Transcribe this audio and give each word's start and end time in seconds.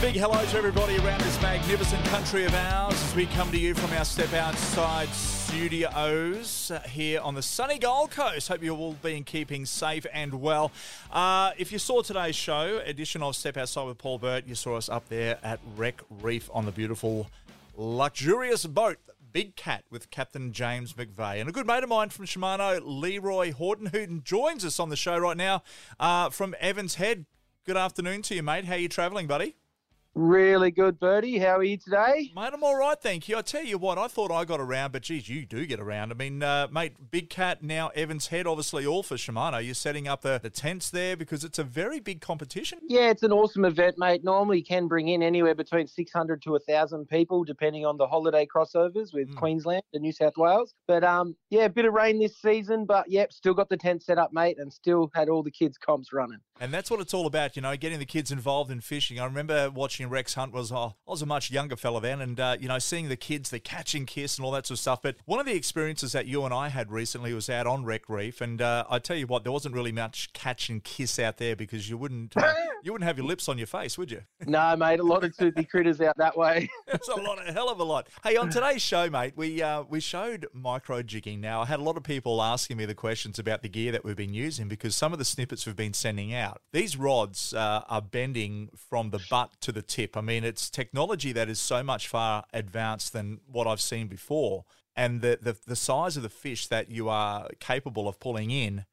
big 0.00 0.14
hello 0.14 0.44
to 0.44 0.56
everybody 0.56 0.96
around 0.98 1.20
this 1.22 1.42
magnificent 1.42 2.04
country 2.04 2.44
of 2.44 2.54
ours 2.54 2.94
as 2.94 3.16
we 3.16 3.26
come 3.26 3.50
to 3.50 3.58
you 3.58 3.74
from 3.74 3.92
our 3.98 4.04
Step 4.04 4.32
Outside 4.32 5.08
studios 5.08 6.70
uh, 6.70 6.78
here 6.88 7.20
on 7.20 7.34
the 7.34 7.42
sunny 7.42 7.80
Gold 7.80 8.12
Coast. 8.12 8.46
Hope 8.46 8.62
you're 8.62 8.76
all 8.76 8.92
been 9.02 9.24
keeping 9.24 9.66
safe 9.66 10.06
and 10.12 10.40
well. 10.40 10.70
Uh, 11.10 11.50
if 11.58 11.72
you 11.72 11.80
saw 11.80 12.02
today's 12.02 12.36
show, 12.36 12.80
edition 12.84 13.24
of 13.24 13.34
Step 13.34 13.56
Outside 13.56 13.86
with 13.88 13.98
Paul 13.98 14.18
Burt, 14.18 14.46
you 14.46 14.54
saw 14.54 14.76
us 14.76 14.88
up 14.88 15.08
there 15.08 15.38
at 15.42 15.58
Wreck 15.76 16.00
Reef 16.22 16.48
on 16.52 16.64
the 16.64 16.72
beautiful, 16.72 17.28
luxurious 17.76 18.66
boat. 18.66 18.98
Big 19.32 19.56
Cat 19.56 19.82
with 19.90 20.10
Captain 20.10 20.52
James 20.52 20.92
McVeigh. 20.92 21.40
And 21.40 21.48
a 21.48 21.52
good 21.52 21.66
mate 21.66 21.82
of 21.82 21.88
mine 21.88 22.10
from 22.10 22.24
Shimano, 22.24 22.80
Leroy 22.82 23.52
Horton, 23.52 23.86
who 23.86 24.06
joins 24.20 24.64
us 24.64 24.78
on 24.78 24.90
the 24.90 24.96
show 24.96 25.18
right 25.18 25.36
now 25.36 25.64
uh, 25.98 26.30
from 26.30 26.54
Evans 26.60 26.94
Head. 26.94 27.26
Good 27.66 27.76
afternoon 27.76 28.22
to 28.22 28.36
you, 28.36 28.44
mate. 28.44 28.64
How 28.64 28.74
are 28.74 28.78
you 28.78 28.88
travelling, 28.88 29.26
buddy? 29.26 29.56
Really 30.14 30.70
good, 30.70 30.98
Bertie. 30.98 31.38
How 31.38 31.58
are 31.58 31.62
you 31.62 31.76
today? 31.76 32.32
Mate, 32.34 32.50
I'm 32.52 32.64
all 32.64 32.76
right, 32.76 33.00
thank 33.00 33.28
you. 33.28 33.36
I 33.36 33.42
tell 33.42 33.62
you 33.62 33.78
what, 33.78 33.98
I 33.98 34.08
thought 34.08 34.32
I 34.32 34.44
got 34.44 34.58
around, 34.58 34.92
but 34.92 35.02
geez, 35.02 35.28
you 35.28 35.46
do 35.46 35.64
get 35.64 35.78
around. 35.78 36.10
I 36.10 36.14
mean, 36.14 36.42
uh, 36.42 36.66
mate, 36.72 36.94
Big 37.10 37.30
Cat, 37.30 37.62
now 37.62 37.88
Evans 37.94 38.26
Head, 38.26 38.46
obviously 38.46 38.84
all 38.84 39.04
for 39.04 39.14
Shimano. 39.14 39.64
You're 39.64 39.74
setting 39.74 40.08
up 40.08 40.22
the, 40.22 40.40
the 40.42 40.50
tents 40.50 40.90
there 40.90 41.16
because 41.16 41.44
it's 41.44 41.58
a 41.58 41.64
very 41.64 42.00
big 42.00 42.20
competition. 42.20 42.80
Yeah, 42.88 43.10
it's 43.10 43.22
an 43.22 43.32
awesome 43.32 43.64
event, 43.64 43.94
mate. 43.96 44.24
Normally 44.24 44.58
you 44.58 44.64
can 44.64 44.88
bring 44.88 45.08
in 45.08 45.22
anywhere 45.22 45.54
between 45.54 45.86
600 45.86 46.42
to 46.42 46.50
1,000 46.50 47.06
people, 47.06 47.44
depending 47.44 47.86
on 47.86 47.96
the 47.96 48.06
holiday 48.06 48.46
crossovers 48.46 49.14
with 49.14 49.28
mm. 49.28 49.36
Queensland 49.36 49.82
and 49.92 50.02
New 50.02 50.12
South 50.12 50.36
Wales. 50.36 50.74
But 50.88 51.04
um, 51.04 51.36
yeah, 51.50 51.66
a 51.66 51.70
bit 51.70 51.84
of 51.84 51.94
rain 51.94 52.18
this 52.18 52.36
season, 52.38 52.86
but 52.86 53.08
yep, 53.08 53.32
still 53.32 53.54
got 53.54 53.68
the 53.68 53.76
tent 53.76 54.02
set 54.02 54.18
up, 54.18 54.32
mate, 54.32 54.56
and 54.58 54.72
still 54.72 55.10
had 55.14 55.28
all 55.28 55.44
the 55.44 55.50
kids' 55.52 55.78
comps 55.78 56.12
running. 56.12 56.38
And 56.60 56.74
that's 56.74 56.90
what 56.90 57.00
it's 57.00 57.14
all 57.14 57.26
about, 57.26 57.54
you 57.54 57.62
know, 57.62 57.76
getting 57.76 58.00
the 58.00 58.06
kids 58.06 58.32
involved 58.32 58.72
in 58.72 58.80
fishing. 58.80 59.20
I 59.20 59.24
remember 59.24 59.70
watching 59.70 59.97
Rex 60.06 60.34
Hunt 60.34 60.52
was 60.52 60.70
oh, 60.72 60.94
I 61.06 61.10
was 61.10 61.22
a 61.22 61.26
much 61.26 61.50
younger 61.50 61.76
fella 61.76 62.00
then, 62.00 62.20
and 62.20 62.38
uh, 62.38 62.56
you 62.60 62.68
know, 62.68 62.78
seeing 62.78 63.08
the 63.08 63.16
kids, 63.16 63.50
the 63.50 63.58
catch 63.58 63.94
and 63.94 64.06
kiss 64.06 64.36
and 64.36 64.44
all 64.44 64.52
that 64.52 64.66
sort 64.66 64.76
of 64.76 64.80
stuff. 64.80 65.02
But 65.02 65.16
one 65.24 65.40
of 65.40 65.46
the 65.46 65.54
experiences 65.54 66.12
that 66.12 66.26
you 66.26 66.44
and 66.44 66.54
I 66.54 66.68
had 66.68 66.90
recently 66.90 67.34
was 67.34 67.50
out 67.50 67.66
on 67.66 67.84
Wreck 67.84 68.08
Reef, 68.08 68.40
and 68.40 68.60
uh, 68.62 68.84
I 68.88 68.98
tell 68.98 69.16
you 69.16 69.26
what, 69.26 69.44
there 69.44 69.52
wasn't 69.52 69.74
really 69.74 69.92
much 69.92 70.32
catch 70.32 70.68
and 70.68 70.82
kiss 70.82 71.18
out 71.18 71.38
there 71.38 71.56
because 71.56 71.88
you 71.88 71.96
wouldn't 71.98 72.36
uh, 72.36 72.52
you 72.82 72.92
wouldn't 72.92 73.06
have 73.06 73.18
your 73.18 73.26
lips 73.26 73.48
on 73.48 73.58
your 73.58 73.66
face, 73.66 73.98
would 73.98 74.10
you? 74.10 74.22
no, 74.46 74.76
mate, 74.76 75.00
a 75.00 75.04
lot 75.04 75.24
of 75.24 75.36
toothy 75.36 75.64
critters 75.64 76.00
out 76.00 76.16
that 76.18 76.36
way. 76.36 76.68
It's 76.90 77.08
a 77.08 77.14
lot, 77.14 77.38
a 77.46 77.52
hell 77.52 77.68
of 77.68 77.78
a 77.80 77.84
lot. 77.84 78.08
Hey, 78.24 78.36
on 78.36 78.48
today's 78.48 78.80
show, 78.80 79.10
mate, 79.10 79.34
we 79.36 79.62
uh, 79.62 79.82
we 79.82 80.00
showed 80.00 80.46
micro 80.52 81.02
jigging. 81.02 81.40
Now, 81.40 81.60
I 81.60 81.66
had 81.66 81.80
a 81.80 81.82
lot 81.82 81.96
of 81.96 82.02
people 82.02 82.42
asking 82.42 82.78
me 82.78 82.86
the 82.86 82.94
questions 82.94 83.38
about 83.38 83.62
the 83.62 83.68
gear 83.68 83.92
that 83.92 84.04
we've 84.04 84.16
been 84.16 84.32
using 84.32 84.68
because 84.68 84.96
some 84.96 85.12
of 85.12 85.18
the 85.18 85.24
snippets 85.24 85.66
we've 85.66 85.76
been 85.76 85.92
sending 85.92 86.32
out, 86.34 86.62
these 86.72 86.96
rods 86.96 87.18
rods 87.28 87.54
uh, 87.54 87.82
are 87.88 88.02
bending 88.02 88.70
from 88.76 89.10
the 89.10 89.20
butt 89.30 89.50
to 89.60 89.72
the 89.72 89.82
tip. 89.88 90.16
I 90.16 90.20
mean, 90.20 90.44
it's 90.44 90.70
technology 90.70 91.32
that 91.32 91.48
is 91.48 91.58
so 91.58 91.82
much 91.82 92.08
far 92.08 92.44
advanced 92.52 93.12
than 93.12 93.40
what 93.46 93.66
I've 93.66 93.80
seen 93.80 94.06
before. 94.06 94.64
And 94.94 95.20
the, 95.20 95.38
the, 95.40 95.56
the 95.66 95.76
size 95.76 96.16
of 96.16 96.22
the 96.22 96.28
fish 96.28 96.66
that 96.68 96.90
you 96.90 97.08
are 97.08 97.48
capable 97.60 98.08
of 98.08 98.20
pulling 98.20 98.50
in, 98.50 98.84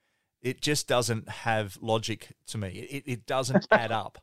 it 0.41 0.61
just 0.61 0.87
doesn't 0.87 1.27
have 1.27 1.77
logic 1.81 2.29
to 2.47 2.57
me. 2.57 2.69
It, 2.69 3.03
it 3.05 3.25
doesn't 3.25 3.67
add 3.71 3.91
up. 3.91 4.19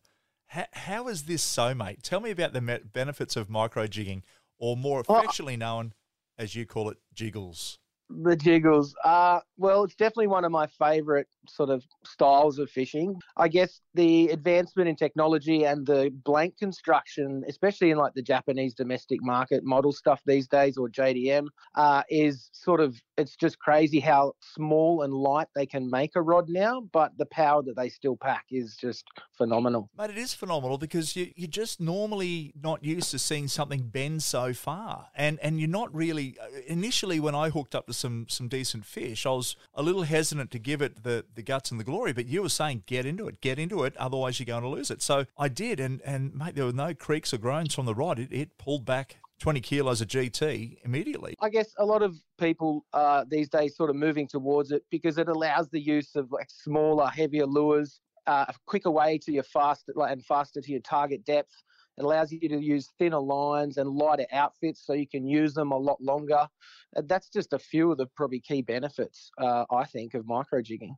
How, 0.47 0.67
how 0.73 1.09
is 1.09 1.25
this 1.25 1.43
so, 1.43 1.75
mate? 1.75 2.03
Tell 2.03 2.21
me 2.21 2.31
about 2.31 2.53
the 2.53 2.81
benefits 2.93 3.37
of 3.37 3.51
micro 3.51 3.87
jigging, 3.87 4.23
or 4.59 4.77
more 4.77 5.01
affectionately 5.01 5.57
known 5.57 5.95
as 6.39 6.55
you 6.55 6.67
call 6.67 6.91
it, 6.91 6.99
jiggles. 7.15 7.79
The 8.23 8.37
jiggles. 8.37 8.95
Uh, 9.05 9.41
well, 9.57 9.85
it's 9.85 9.95
definitely 9.95 10.27
one 10.27 10.45
of 10.45 10.53
my 10.53 10.67
favourite 10.67 11.27
sort 11.49 11.71
of 11.71 11.85
styles 12.05 12.59
of 12.59 12.71
fishing. 12.71 13.17
I 13.37 13.49
guess 13.49 13.81
the 13.95 14.29
advancement 14.29 14.89
in 14.89 14.97
technology 14.97 15.65
and 15.65 15.87
the 15.87 16.11
blank 16.25 16.59
construction, 16.59 17.43
especially 17.49 17.91
in 17.91 17.99
like 17.99 18.15
the 18.15 18.23
Japanese 18.23 18.75
domestic 18.75 19.23
market 19.23 19.65
model 19.65 19.93
stuff 19.93 20.21
these 20.27 20.49
days 20.49 20.77
or 20.77 20.89
JDM, 20.89 21.47
uh, 21.75 22.03
is 22.11 22.51
sort 22.53 22.81
of 22.81 23.01
it's 23.17 23.37
just 23.37 23.59
crazy 23.59 24.01
how 24.01 24.33
small 24.41 25.03
and 25.03 25.13
light 25.13 25.49
they 25.55 25.67
can 25.67 25.91
make 25.91 26.17
a 26.17 26.23
rod 26.23 26.49
now, 26.49 26.81
but 26.93 27.17
the 27.19 27.27
power 27.27 27.63
that 27.63 27.77
they 27.77 27.89
still 27.89 28.17
pack 28.17 28.47
is 28.51 28.77
just 28.77 29.05
phenomenal. 29.37 29.91
But 29.95 30.11
it 30.11 30.19
is 30.19 30.35
phenomenal 30.35 30.79
because 30.79 31.15
you, 31.15 31.31
you're 31.37 31.49
just 31.49 31.81
normally 31.81 32.53
not 32.61 32.85
used 32.85 33.11
to 33.13 33.19
seeing 33.19 33.49
something 33.49 33.89
bend 33.89 34.23
so 34.23 34.53
far, 34.53 35.09
and 35.15 35.39
and 35.41 35.61
you're 35.61 35.69
not 35.69 35.95
really. 35.95 36.37
Uh, 36.41 36.61
initially, 36.67 37.21
when 37.21 37.35
I 37.35 37.51
hooked 37.51 37.75
up 37.75 37.87
to 37.87 37.93
some 38.03 38.27
some 38.29 38.49
decent 38.49 38.85
fish, 38.85 39.25
I 39.25 39.31
was 39.31 39.57
a 39.75 39.83
little 39.83 40.03
hesitant 40.03 40.51
to 40.51 40.59
give 40.59 40.83
it 40.83 41.03
the 41.03 41.25
the 41.35 41.43
guts 41.43 41.71
and 41.71 41.81
the 41.81 41.85
glory. 41.85 42.13
But 42.13 42.27
you 42.27 42.43
were 42.43 42.51
saying, 42.51 42.83
get 42.87 43.07
into 43.07 43.27
it, 43.29 43.41
get 43.41 43.59
into 43.59 43.85
it, 43.85 43.97
otherwise 43.97 44.39
you're 44.39 44.47
going 44.47 44.63
to 44.63 44.69
lose 44.69 44.91
it. 44.91 45.01
So 45.01 45.25
I 45.39 45.49
did, 45.49 45.81
and 45.81 46.03
and 46.03 46.35
mate, 46.35 46.55
there 46.55 46.67
were 46.67 46.73
no 46.73 46.93
creaks 46.93 47.33
or 47.33 47.39
groans 47.39 47.75
from 47.75 47.87
the 47.87 47.95
rod. 47.95 48.19
It, 48.19 48.33
it 48.33 48.59
pulled 48.59 48.85
back 48.85 49.17
20 49.39 49.61
kilos 49.61 50.01
of 50.01 50.09
GT 50.09 50.79
immediately. 50.85 51.35
I 51.41 51.49
guess 51.49 51.75
a 51.79 51.85
lot 51.85 52.03
of 52.03 52.17
people 52.39 52.85
uh, 52.93 53.25
these 53.29 53.49
days 53.49 53.77
sort 53.77 53.91
of 53.91 53.97
moving 53.97 54.29
towards 54.29 54.71
it 54.71 54.85
because 54.91 55.19
it 55.19 55.29
allows 55.29 55.69
the 55.71 55.81
use 55.81 56.15
of 56.15 56.31
like 56.31 56.49
smaller, 56.49 57.09
heavier 57.09 57.47
lures, 57.47 58.01
uh, 58.27 58.45
a 58.49 58.55
quicker 58.67 58.91
way 58.91 59.19
to 59.19 59.33
your 59.33 59.43
faster 59.43 59.93
and 59.97 60.25
faster 60.25 60.61
to 60.61 60.71
your 60.71 60.81
target 60.81 61.25
depth. 61.25 61.63
It 61.99 62.05
allows 62.05 62.33
you 62.33 62.41
to 62.49 62.59
use 62.59 62.91
thinner 62.99 63.21
lines 63.21 63.77
and 63.77 63.91
lighter 63.91 64.27
outfits 64.33 64.85
so 64.85 64.95
you 64.95 65.07
can 65.07 65.27
use 65.27 65.53
them 65.55 65.73
a 65.73 65.77
lot 65.77 66.01
longer. 66.01 66.49
Uh, 66.97 67.03
that's 67.07 67.29
just 67.29 67.53
a 67.53 67.59
few 67.59 67.93
of 67.93 67.99
the 67.99 68.07
probably 68.07 68.41
key 68.41 68.63
benefits, 68.63 69.31
uh, 69.39 69.65
I 69.71 69.85
think, 69.85 70.15
of 70.15 70.27
micro 70.27 70.63
jigging. 70.63 70.97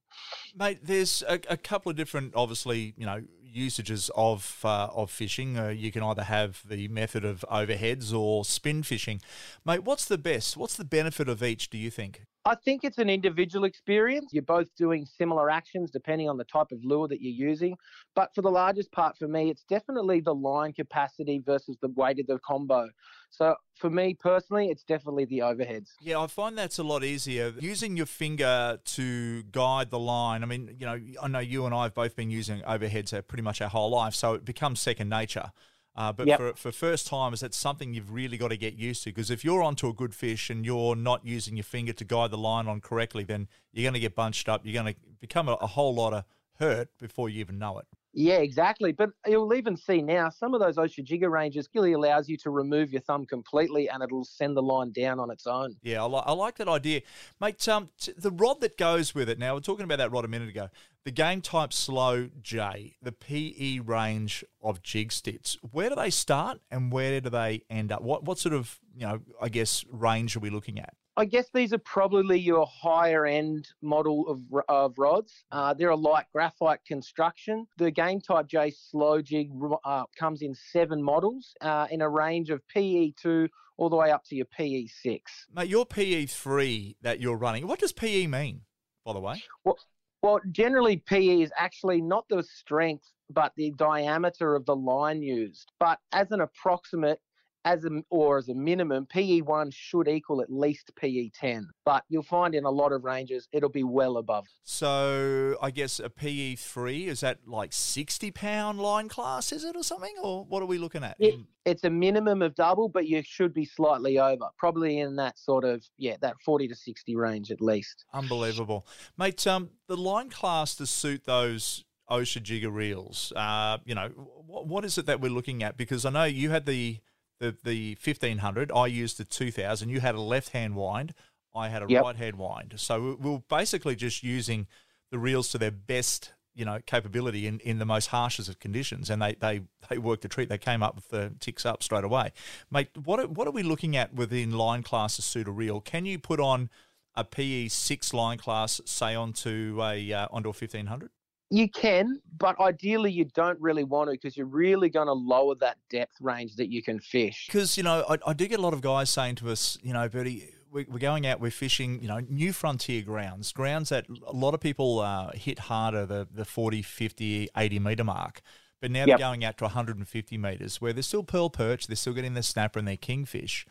Mate, 0.56 0.78
there's 0.82 1.22
a, 1.28 1.40
a, 1.48 1.56
couple 1.56 1.90
of 1.90 1.96
different, 1.96 2.34
obviously, 2.36 2.94
you 2.96 3.06
know, 3.06 3.22
usages 3.42 4.10
of 4.14 4.60
uh, 4.64 4.88
of 4.92 5.10
fishing. 5.10 5.58
Uh, 5.58 5.68
you 5.68 5.90
can 5.92 6.02
either 6.02 6.24
have 6.24 6.62
the 6.68 6.88
method 6.88 7.24
of 7.24 7.44
overheads 7.50 8.12
or 8.12 8.44
spin 8.44 8.82
fishing. 8.82 9.20
Mate, 9.64 9.84
what's 9.84 10.04
the 10.04 10.18
best? 10.18 10.56
What's 10.56 10.76
the 10.76 10.84
benefit 10.84 11.28
of 11.28 11.42
each, 11.42 11.70
do 11.70 11.78
you 11.78 11.90
think? 11.90 12.22
I 12.46 12.54
think 12.54 12.84
it's 12.84 12.98
an 12.98 13.08
individual 13.08 13.64
experience. 13.64 14.34
You're 14.34 14.42
both 14.42 14.74
doing 14.76 15.06
similar 15.06 15.50
actions 15.50 15.90
depending 15.90 16.28
on 16.28 16.36
the 16.36 16.44
type 16.44 16.72
of 16.72 16.84
lure 16.84 17.08
that 17.08 17.22
you're 17.22 17.48
using. 17.48 17.74
But 18.14 18.34
for 18.34 18.42
the 18.42 18.50
largest 18.50 18.92
part 18.92 19.16
for 19.16 19.26
me, 19.26 19.48
it's 19.48 19.64
definitely 19.64 20.20
the 20.20 20.34
line 20.34 20.74
capacity 20.74 21.42
versus 21.44 21.78
the 21.80 21.88
weight 21.88 22.20
of 22.20 22.26
the 22.26 22.38
combo. 22.40 22.90
So 23.30 23.56
for 23.76 23.88
me 23.88 24.14
personally, 24.20 24.68
it's 24.68 24.84
definitely 24.84 25.24
the 25.24 25.38
overheads. 25.38 25.92
Yeah, 26.02 26.20
I 26.20 26.26
find 26.26 26.56
that's 26.58 26.78
a 26.78 26.82
lot 26.82 27.02
easier. 27.02 27.54
Using 27.58 27.96
your 27.96 28.06
finger 28.06 28.78
to 28.84 29.42
guide 29.44 29.90
the 29.90 29.98
line. 29.98 30.42
I 30.42 30.46
mean, 30.46 30.76
you 30.78 30.84
know, 30.84 31.00
I 31.22 31.28
know 31.28 31.38
you 31.38 31.64
and 31.64 31.74
I 31.74 31.84
have 31.84 31.94
both 31.94 32.14
been 32.14 32.30
using 32.30 32.60
overheads 32.60 33.16
uh, 33.16 33.22
pretty 33.22 33.42
much 33.42 33.62
our 33.62 33.70
whole 33.70 33.90
life, 33.90 34.14
so 34.14 34.34
it 34.34 34.44
becomes 34.44 34.80
second 34.80 35.08
nature. 35.08 35.50
Uh, 35.96 36.12
but 36.12 36.26
yep. 36.26 36.38
for, 36.38 36.52
for 36.54 36.72
first 36.72 37.06
timers, 37.06 37.40
that's 37.40 37.56
something 37.56 37.94
you've 37.94 38.12
really 38.12 38.36
got 38.36 38.48
to 38.48 38.56
get 38.56 38.74
used 38.74 39.04
to 39.04 39.10
because 39.10 39.30
if 39.30 39.44
you're 39.44 39.62
onto 39.62 39.88
a 39.88 39.92
good 39.92 40.14
fish 40.14 40.50
and 40.50 40.66
you're 40.66 40.96
not 40.96 41.24
using 41.24 41.56
your 41.56 41.64
finger 41.64 41.92
to 41.92 42.04
guide 42.04 42.32
the 42.32 42.38
line 42.38 42.66
on 42.66 42.80
correctly, 42.80 43.22
then 43.22 43.46
you're 43.72 43.84
going 43.84 43.94
to 43.94 44.00
get 44.00 44.16
bunched 44.16 44.48
up. 44.48 44.62
You're 44.64 44.82
going 44.82 44.94
to 44.94 45.00
become 45.20 45.48
a, 45.48 45.54
a 45.54 45.68
whole 45.68 45.94
lot 45.94 46.12
of 46.12 46.24
hurt 46.58 46.88
before 46.98 47.28
you 47.28 47.40
even 47.40 47.58
know 47.58 47.78
it. 47.78 47.86
Yeah, 48.14 48.36
exactly. 48.36 48.92
But 48.92 49.10
you'll 49.26 49.52
even 49.54 49.76
see 49.76 50.00
now 50.00 50.30
some 50.30 50.54
of 50.54 50.60
those 50.60 50.76
Ocea 50.76 51.04
Jigger 51.04 51.30
ranges 51.30 51.68
really 51.74 51.92
allows 51.92 52.28
you 52.28 52.36
to 52.38 52.50
remove 52.50 52.92
your 52.92 53.02
thumb 53.02 53.26
completely 53.26 53.88
and 53.90 54.02
it'll 54.02 54.24
send 54.24 54.56
the 54.56 54.62
line 54.62 54.92
down 54.92 55.18
on 55.18 55.30
its 55.30 55.46
own. 55.46 55.76
Yeah, 55.82 56.02
I, 56.02 56.06
li- 56.06 56.22
I 56.24 56.32
like 56.32 56.56
that 56.56 56.68
idea. 56.68 57.02
Mate, 57.40 57.68
um, 57.68 57.90
t- 58.00 58.12
the 58.16 58.30
rod 58.30 58.60
that 58.60 58.78
goes 58.78 59.14
with 59.14 59.28
it, 59.28 59.38
now 59.38 59.54
we're 59.54 59.60
talking 59.60 59.84
about 59.84 59.98
that 59.98 60.12
rod 60.12 60.24
a 60.24 60.28
minute 60.28 60.48
ago, 60.48 60.68
the 61.04 61.10
game 61.10 61.40
type 61.40 61.72
slow 61.72 62.30
J, 62.40 62.96
the 63.02 63.12
PE 63.12 63.80
range 63.80 64.44
of 64.62 64.82
jig 64.82 65.12
stits, 65.12 65.58
where 65.70 65.90
do 65.90 65.96
they 65.96 66.10
start 66.10 66.60
and 66.70 66.92
where 66.92 67.20
do 67.20 67.28
they 67.28 67.62
end 67.68 67.92
up? 67.92 68.02
What, 68.02 68.24
what 68.24 68.38
sort 68.38 68.54
of, 68.54 68.80
you 68.96 69.06
know, 69.06 69.20
I 69.42 69.48
guess, 69.48 69.84
range 69.90 70.36
are 70.36 70.40
we 70.40 70.50
looking 70.50 70.78
at? 70.78 70.94
I 71.16 71.24
guess 71.24 71.48
these 71.54 71.72
are 71.72 71.78
probably 71.78 72.40
your 72.40 72.66
higher 72.66 73.24
end 73.24 73.68
model 73.82 74.28
of, 74.28 74.62
of 74.68 74.94
rods. 74.98 75.44
Uh, 75.52 75.72
they're 75.72 75.90
a 75.90 75.96
light 75.96 76.26
graphite 76.32 76.80
construction. 76.84 77.66
The 77.78 77.92
Game 77.92 78.20
Type 78.20 78.48
J 78.48 78.72
Slow 78.72 79.22
Jig 79.22 79.50
uh, 79.84 80.04
comes 80.18 80.42
in 80.42 80.54
seven 80.54 81.00
models 81.00 81.54
uh, 81.60 81.86
in 81.90 82.00
a 82.00 82.08
range 82.08 82.50
of 82.50 82.62
PE2 82.74 83.48
all 83.76 83.88
the 83.88 83.96
way 83.96 84.10
up 84.10 84.24
to 84.26 84.34
your 84.34 84.46
PE6. 84.58 85.20
Mate, 85.54 85.68
your 85.68 85.86
PE3 85.86 86.96
that 87.02 87.20
you're 87.20 87.36
running, 87.36 87.66
what 87.68 87.78
does 87.78 87.92
PE 87.92 88.26
mean, 88.26 88.62
by 89.04 89.12
the 89.12 89.20
way? 89.20 89.42
Well, 89.64 89.78
well, 90.22 90.40
generally 90.50 90.96
PE 90.96 91.42
is 91.42 91.52
actually 91.56 92.00
not 92.00 92.24
the 92.28 92.42
strength, 92.42 93.04
but 93.30 93.52
the 93.56 93.72
diameter 93.76 94.56
of 94.56 94.66
the 94.66 94.74
line 94.74 95.22
used. 95.22 95.70
But 95.78 96.00
as 96.12 96.32
an 96.32 96.40
approximate, 96.40 97.20
as 97.64 97.84
a, 97.84 98.02
or 98.10 98.38
as 98.38 98.48
a 98.48 98.54
minimum, 98.54 99.06
PE1 99.06 99.72
should 99.72 100.08
equal 100.08 100.40
at 100.40 100.52
least 100.52 100.90
PE10. 101.00 101.64
But 101.84 102.04
you'll 102.08 102.22
find 102.22 102.54
in 102.54 102.64
a 102.64 102.70
lot 102.70 102.92
of 102.92 103.04
ranges, 103.04 103.48
it'll 103.52 103.70
be 103.70 103.84
well 103.84 104.18
above. 104.18 104.46
So 104.62 105.56
I 105.62 105.70
guess 105.70 105.98
a 105.98 106.10
PE3, 106.10 107.06
is 107.06 107.20
that 107.20 107.38
like 107.46 107.72
60 107.72 108.30
pound 108.32 108.80
line 108.80 109.08
class, 109.08 109.52
is 109.52 109.64
it, 109.64 109.76
or 109.76 109.82
something? 109.82 110.14
Or 110.22 110.44
what 110.44 110.62
are 110.62 110.66
we 110.66 110.78
looking 110.78 111.04
at? 111.04 111.16
It, 111.18 111.36
it's 111.64 111.84
a 111.84 111.90
minimum 111.90 112.42
of 112.42 112.54
double, 112.54 112.88
but 112.88 113.06
you 113.06 113.22
should 113.24 113.54
be 113.54 113.64
slightly 113.64 114.18
over, 114.18 114.46
probably 114.58 115.00
in 115.00 115.16
that 115.16 115.38
sort 115.38 115.64
of, 115.64 115.82
yeah, 115.96 116.16
that 116.20 116.36
40 116.44 116.68
to 116.68 116.74
60 116.74 117.16
range 117.16 117.50
at 117.50 117.60
least. 117.60 118.04
Unbelievable. 118.12 118.86
Mate, 119.16 119.46
um, 119.46 119.70
the 119.86 119.96
line 119.96 120.28
class 120.28 120.74
to 120.76 120.86
suit 120.86 121.24
those 121.24 121.84
Ocea 122.10 122.42
Jigger 122.42 122.70
reels, 122.70 123.32
uh, 123.34 123.78
you 123.86 123.94
know, 123.94 124.08
what, 124.46 124.66
what 124.66 124.84
is 124.84 124.98
it 124.98 125.06
that 125.06 125.20
we're 125.20 125.30
looking 125.30 125.62
at? 125.62 125.78
Because 125.78 126.04
I 126.04 126.10
know 126.10 126.24
you 126.24 126.50
had 126.50 126.66
the 126.66 126.98
the 127.40 127.56
the 127.64 127.94
fifteen 127.96 128.38
hundred. 128.38 128.70
I 128.72 128.86
used 128.86 129.18
the 129.18 129.24
two 129.24 129.50
thousand. 129.50 129.88
You 129.90 130.00
had 130.00 130.14
a 130.14 130.20
left 130.20 130.50
hand 130.50 130.76
wind. 130.76 131.14
I 131.54 131.68
had 131.68 131.82
a 131.82 131.86
Yep. 131.88 132.02
right 132.02 132.16
hand 132.16 132.36
wind. 132.36 132.74
So 132.76 133.00
we 133.20 133.30
we're 133.30 133.42
basically 133.48 133.96
just 133.96 134.22
using 134.22 134.66
the 135.10 135.18
reels 135.18 135.50
to 135.50 135.58
their 135.58 135.70
best, 135.70 136.32
you 136.54 136.64
know, 136.64 136.80
capability 136.86 137.46
in, 137.46 137.60
in 137.60 137.78
the 137.78 137.84
most 137.84 138.06
harshest 138.08 138.48
of 138.48 138.58
conditions, 138.58 139.08
and 139.10 139.22
they 139.22 139.34
they 139.34 139.60
they 139.88 139.98
worked 139.98 140.22
the 140.22 140.28
treat. 140.28 140.48
They 140.48 140.58
came 140.58 140.82
up 140.82 140.96
with 140.96 141.08
the 141.08 141.32
ticks 141.40 141.64
up 141.64 141.82
straight 141.82 142.04
away, 142.04 142.32
mate. 142.70 142.88
What 143.04 143.20
are, 143.20 143.28
what 143.28 143.46
are 143.46 143.52
we 143.52 143.62
looking 143.62 143.96
at 143.96 144.12
within 144.14 144.50
line 144.52 144.82
class 144.82 145.18
of 145.18 145.24
suit 145.24 145.46
a 145.46 145.52
reel? 145.52 145.80
Can 145.80 146.06
you 146.06 146.18
put 146.18 146.40
on 146.40 146.70
a 147.14 147.22
PE 147.24 147.68
six 147.68 148.12
line 148.12 148.38
class, 148.38 148.80
say 148.84 149.14
onto 149.14 149.78
a 149.80 150.12
uh, 150.12 150.26
onto 150.32 150.48
a 150.48 150.52
fifteen 150.52 150.86
hundred? 150.86 151.10
You 151.54 151.68
can, 151.68 152.20
but 152.36 152.58
ideally 152.60 153.12
you 153.12 153.26
don't 153.26 153.60
really 153.60 153.84
want 153.84 154.08
to 154.08 154.12
because 154.12 154.36
you're 154.36 154.46
really 154.46 154.88
going 154.88 155.06
to 155.06 155.12
lower 155.12 155.54
that 155.56 155.76
depth 155.88 156.16
range 156.20 156.56
that 156.56 156.68
you 156.68 156.82
can 156.82 156.98
fish. 156.98 157.46
Because 157.46 157.76
you 157.76 157.82
know, 157.82 158.04
I, 158.08 158.18
I 158.26 158.32
do 158.32 158.48
get 158.48 158.58
a 158.58 158.62
lot 158.62 158.74
of 158.74 158.80
guys 158.80 159.10
saying 159.10 159.36
to 159.36 159.50
us, 159.50 159.78
you 159.82 159.92
know, 159.92 160.08
Bertie, 160.08 160.48
we, 160.72 160.84
we're 160.90 160.98
going 160.98 161.26
out, 161.26 161.38
we're 161.40 161.52
fishing, 161.52 162.02
you 162.02 162.08
know, 162.08 162.20
new 162.28 162.52
frontier 162.52 163.02
grounds, 163.02 163.52
grounds 163.52 163.90
that 163.90 164.06
a 164.26 164.32
lot 164.32 164.54
of 164.54 164.60
people 164.60 164.98
uh, 164.98 165.30
hit 165.32 165.60
harder, 165.60 166.04
the 166.06 166.26
the 166.30 166.44
40, 166.44 166.82
50, 166.82 167.48
80 167.56 167.78
meter 167.78 168.04
mark. 168.04 168.40
But 168.80 168.90
now 168.90 169.00
Yep. 169.00 169.06
they're 169.06 169.18
going 169.18 169.44
out 169.44 169.56
to 169.58 169.64
150 169.64 170.36
meters, 170.36 170.80
where 170.80 170.92
they're 170.92 171.02
still 171.02 171.22
pearl 171.22 171.48
perch, 171.50 171.86
they're 171.86 171.96
still 171.96 172.12
getting 172.12 172.34
their 172.34 172.42
snapper 172.42 172.80
and 172.80 172.88
their 172.88 172.96
kingfish. 172.96 173.64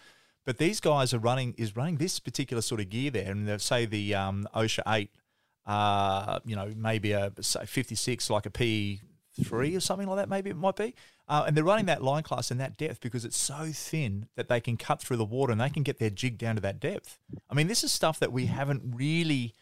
But 0.46 0.58
these 0.58 0.80
guys 0.80 1.14
are 1.14 1.20
running 1.20 1.54
is 1.58 1.76
running 1.76 1.98
this 1.98 2.20
particular 2.20 2.62
sort 2.62 2.82
of 2.82 2.90
gear 2.90 3.12
there, 3.12 3.32
and 3.32 3.48
they 3.48 3.58
say 3.58 3.86
the 3.86 4.16
um, 4.16 4.48
Ocea 4.56 4.82
eight, 4.88 5.12
uh, 5.66 6.40
you 6.46 6.56
know, 6.56 6.72
maybe 6.76 7.12
a 7.12 7.32
say 7.42 7.66
56 7.66 8.30
like 8.30 8.46
a 8.46 8.52
P 8.52 9.02
three 9.42 9.76
or 9.76 9.80
something 9.80 10.08
like 10.08 10.18
that. 10.18 10.30
Maybe 10.30 10.50
it 10.50 10.56
might 10.56 10.76
be, 10.76 10.94
uh, 11.28 11.46
and 11.48 11.58
they're 11.58 11.64
running 11.64 11.86
that 11.88 12.04
line 12.04 12.24
class 12.24 12.52
in 12.52 12.58
that 12.60 12.78
depth 12.78 13.02
because 13.02 13.26
it's 13.26 13.38
so 13.38 13.72
thin 13.74 14.28
that 14.36 14.48
they 14.48 14.60
can 14.60 14.78
cut 14.78 15.02
through 15.02 15.18
the 15.18 15.26
water 15.26 15.52
and 15.52 15.60
they 15.60 15.70
can 15.70 15.84
get 15.84 16.00
their 16.00 16.10
jig 16.10 16.38
down 16.38 16.56
to 16.56 16.62
that 16.62 16.80
depth. 16.80 17.20
I 17.50 17.56
mean, 17.56 17.68
this 17.68 17.84
is 17.84 17.92
stuff 17.92 18.20
that 18.20 18.32
we 18.32 18.46
haven't 18.48 18.94
really 18.96 19.54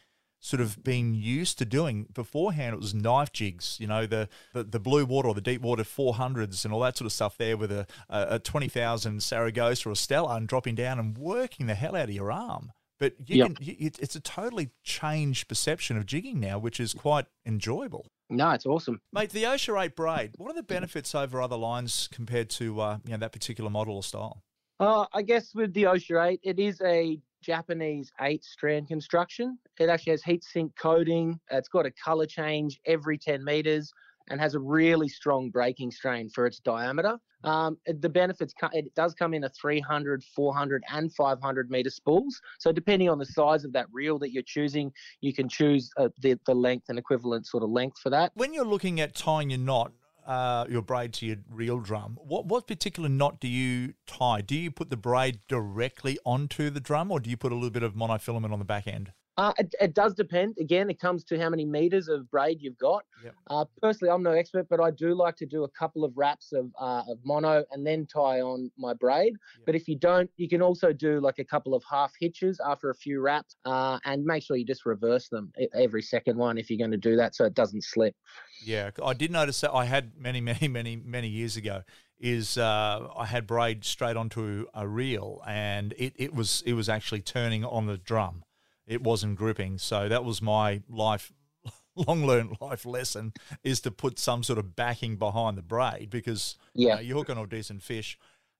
sort 0.44 0.59
of 0.59 0.83
been 0.83 1.13
used 1.13 1.59
to 1.59 1.65
doing 1.65 2.07
beforehand. 2.12 2.74
It 2.74 2.80
was 2.81 2.95
knife 2.95 3.31
jigs, 3.31 3.77
you 3.80 3.88
know, 3.88 4.07
the 4.07 4.27
the, 4.53 4.63
the 4.63 4.80
blue 4.80 5.06
water 5.06 5.30
or 5.30 5.36
the 5.36 5.42
deep 5.42 5.62
water 5.62 5.83
400s 5.83 6.65
and 6.65 6.74
all 6.74 6.80
that 6.81 6.98
sort 6.98 7.06
of 7.06 7.13
stuff 7.13 7.38
there 7.38 7.56
with 7.56 7.71
a, 7.71 7.86
a, 8.09 8.36
a 8.36 8.39
20,000 8.39 9.19
Saragosa 9.19 9.86
or 9.86 9.92
a 9.92 9.95
Stella 9.95 10.36
and 10.36 10.48
dropping 10.48 10.75
down 10.75 11.00
and 11.00 11.18
working 11.18 11.68
the 11.68 11.75
hell 11.75 11.95
out 11.95 12.09
of 12.09 12.15
your 12.15 12.31
arm. 12.31 12.71
But 13.01 13.15
you 13.25 13.38
Yep. 13.38 13.56
can, 13.56 13.65
you, 13.65 13.75
it's 14.00 14.15
a 14.15 14.19
totally 14.19 14.69
changed 14.83 15.48
perception 15.48 15.98
of 15.98 16.06
jigging 16.06 16.39
now, 16.39 16.59
which 16.59 16.80
is 16.80 16.94
quite 16.94 17.25
enjoyable. 17.48 18.06
No, 18.30 18.51
it's 18.51 18.68
awesome. 18.68 19.01
Mate, 19.12 19.31
the 19.31 19.42
Ocea 19.42 19.86
8 19.86 19.95
braid, 19.95 20.31
what 20.38 20.51
are 20.51 20.53
the 20.53 20.62
benefits 20.62 21.15
over 21.15 21.42
other 21.42 21.57
lines 21.57 22.07
compared 22.12 22.51
to 22.51 22.80
uh, 22.80 22.98
you 23.03 23.12
know 23.13 23.18
that 23.18 23.31
particular 23.31 23.71
model 23.71 23.95
or 23.95 24.03
style? 24.03 24.44
Uh, 24.80 25.07
I 25.13 25.24
guess 25.24 25.56
with 25.56 25.74
the 25.74 25.83
Ocea 25.83 26.33
8, 26.33 26.42
it 26.44 26.59
is 26.59 26.80
a 26.81 27.19
Japanese 27.42 28.12
eight 28.21 28.44
strand 28.44 28.88
construction. 28.88 29.57
It 29.80 29.89
actually 29.89 30.12
has 30.12 30.21
heat 30.21 30.44
sink 30.44 30.75
coating. 30.75 31.39
It's 31.50 31.69
got 31.69 31.88
a 31.88 31.92
color 31.92 32.27
change 32.27 32.80
every 32.86 33.18
10 33.18 33.44
meters 33.44 33.92
and 34.31 34.39
has 34.39 34.55
a 34.55 34.59
really 34.59 35.09
strong 35.09 35.49
braking 35.49 35.91
strain 35.91 36.29
for 36.29 36.47
its 36.47 36.59
diameter. 36.59 37.17
Um, 37.43 37.77
the 37.85 38.09
benefits, 38.09 38.53
it 38.71 38.93
does 38.95 39.13
come 39.13 39.33
in 39.33 39.43
a 39.43 39.49
300, 39.49 40.23
400, 40.23 40.83
and 40.89 41.13
500 41.13 41.69
meter 41.69 41.89
spools. 41.89 42.39
So 42.59 42.71
depending 42.71 43.09
on 43.09 43.19
the 43.19 43.25
size 43.25 43.65
of 43.65 43.73
that 43.73 43.87
reel 43.91 44.17
that 44.19 44.31
you're 44.31 44.43
choosing, 44.43 44.91
you 45.21 45.33
can 45.33 45.49
choose 45.49 45.91
uh, 45.97 46.09
the, 46.19 46.39
the 46.45 46.53
length 46.53 46.85
and 46.89 46.97
equivalent 46.97 47.45
sort 47.47 47.63
of 47.63 47.69
length 47.69 47.99
for 47.99 48.09
that. 48.11 48.31
When 48.35 48.53
you're 48.53 48.65
looking 48.65 49.01
at 49.01 49.15
tying 49.15 49.49
your 49.49 49.59
knot, 49.59 49.91
uh, 50.25 50.65
your 50.69 50.83
braid 50.83 51.13
to 51.13 51.25
your 51.25 51.37
reel 51.49 51.79
drum, 51.79 52.17
what 52.21 52.45
what 52.45 52.67
particular 52.67 53.09
knot 53.09 53.39
do 53.39 53.47
you 53.47 53.95
tie? 54.05 54.41
Do 54.41 54.55
you 54.55 54.69
put 54.69 54.91
the 54.91 54.97
braid 54.97 55.39
directly 55.47 56.19
onto 56.23 56.69
the 56.69 56.79
drum, 56.79 57.11
or 57.11 57.19
do 57.19 57.29
you 57.29 57.37
put 57.37 57.51
a 57.51 57.55
little 57.55 57.71
bit 57.71 57.81
of 57.81 57.95
monofilament 57.95 58.53
on 58.53 58.59
the 58.59 58.65
back 58.65 58.87
end? 58.87 59.13
Uh, 59.37 59.53
it, 59.57 59.73
it 59.79 59.93
does 59.93 60.13
depend. 60.13 60.55
Again, 60.59 60.89
it 60.89 60.99
comes 60.99 61.23
to 61.25 61.39
how 61.39 61.49
many 61.49 61.65
meters 61.65 62.09
of 62.09 62.29
braid 62.29 62.57
you've 62.61 62.77
got. 62.77 63.03
Yep. 63.23 63.35
Uh, 63.49 63.65
personally, 63.81 64.11
I'm 64.11 64.23
no 64.23 64.31
expert, 64.31 64.67
but 64.69 64.81
I 64.81 64.91
do 64.91 65.15
like 65.15 65.35
to 65.37 65.45
do 65.45 65.63
a 65.63 65.69
couple 65.69 66.03
of 66.03 66.11
wraps 66.15 66.51
of, 66.51 66.69
uh, 66.79 67.03
of 67.07 67.17
mono 67.23 67.63
and 67.71 67.85
then 67.85 68.05
tie 68.05 68.41
on 68.41 68.69
my 68.77 68.93
braid. 68.93 69.33
Yep. 69.57 69.65
But 69.65 69.75
if 69.75 69.87
you 69.87 69.97
don't, 69.97 70.29
you 70.37 70.49
can 70.49 70.61
also 70.61 70.91
do 70.91 71.19
like 71.21 71.39
a 71.39 71.45
couple 71.45 71.73
of 71.73 71.83
half 71.89 72.11
hitches 72.19 72.59
after 72.65 72.89
a 72.89 72.95
few 72.95 73.21
wraps 73.21 73.55
uh, 73.65 73.99
and 74.05 74.25
make 74.25 74.43
sure 74.43 74.57
you 74.57 74.65
just 74.65 74.85
reverse 74.85 75.29
them 75.29 75.51
every 75.73 76.01
second 76.01 76.37
one 76.37 76.57
if 76.57 76.69
you're 76.69 76.79
going 76.79 76.91
to 76.91 76.97
do 76.97 77.15
that 77.15 77.33
so 77.33 77.45
it 77.45 77.53
doesn't 77.53 77.83
slip. 77.83 78.15
Yeah, 78.63 78.91
I 79.03 79.13
did 79.13 79.31
notice 79.31 79.61
that 79.61 79.71
I 79.71 79.85
had 79.85 80.11
many, 80.17 80.41
many, 80.51 80.67
many, 80.67 80.95
many 80.95 81.27
years 81.27 81.57
ago. 81.57 81.83
Is 82.19 82.55
uh, 82.55 83.07
I 83.17 83.25
had 83.25 83.47
braid 83.47 83.83
straight 83.83 84.15
onto 84.15 84.67
a 84.75 84.87
reel, 84.87 85.41
and 85.47 85.91
it, 85.97 86.13
it 86.17 86.35
was 86.35 86.61
it 86.67 86.73
was 86.73 86.87
actually 86.87 87.21
turning 87.21 87.65
on 87.65 87.87
the 87.87 87.97
drum. 87.97 88.43
It 88.87 89.03
wasn't 89.03 89.37
gripping, 89.37 89.77
so 89.77 90.09
that 90.09 90.23
was 90.25 90.41
my 90.41 90.81
life 90.89 91.31
long 91.95 92.25
learned 92.25 92.57
life 92.61 92.85
lesson 92.85 93.33
is 93.63 93.79
to 93.81 93.91
put 93.91 94.17
some 94.17 94.43
sort 94.43 94.57
of 94.59 94.75
backing 94.75 95.17
behind 95.17 95.57
the 95.57 95.61
braid 95.61 96.09
because 96.09 96.57
you 96.73 96.87
Yeah. 96.87 96.95
know, 96.95 97.01
you're 97.01 97.17
hooking 97.17 97.37
on 97.37 97.43
a 97.45 97.47
decent 97.47 97.83
fish. 97.83 98.17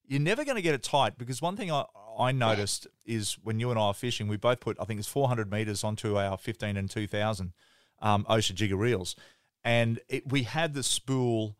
You're 0.08 0.20
never 0.20 0.44
going 0.44 0.56
to 0.58 0.62
get 0.62 0.76
it 0.76 0.84
tight 0.84 1.18
because 1.18 1.42
one 1.42 1.56
thing 1.56 1.72
I, 1.72 1.86
I 2.20 2.32
noticed 2.32 2.88
is 3.06 3.38
when 3.42 3.60
you 3.60 3.70
and 3.72 3.80
I 3.80 3.84
are 3.84 3.94
fishing, 3.94 4.28
we 4.28 4.38
both 4.38 4.60
put 4.60 4.78
I 4.80 4.84
think 4.86 5.00
it's 5.00 5.08
400 5.08 5.50
meters 5.52 5.84
onto 5.84 6.18
our 6.18 6.38
15 6.38 6.76
and 6.78 6.90
2000 6.90 7.54
um, 8.02 8.26
Ocea 8.26 8.54
Jigger 8.54 8.76
reels, 8.78 9.16
and 9.64 10.00
it, 10.10 10.30
we 10.32 10.44
had 10.44 10.74
the 10.74 10.84
spool 10.84 11.56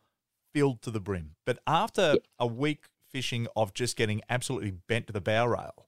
filled 0.52 0.82
to 0.82 0.90
the 0.90 1.00
brim. 1.00 1.36
But 1.46 1.60
after 1.66 2.16
a 2.38 2.46
week 2.46 2.84
fishing 3.08 3.46
of 3.56 3.72
just 3.74 3.96
getting 3.96 4.20
absolutely 4.28 4.72
bent 4.72 5.06
to 5.06 5.12
the 5.12 5.20
bow 5.20 5.46
rail, 5.46 5.86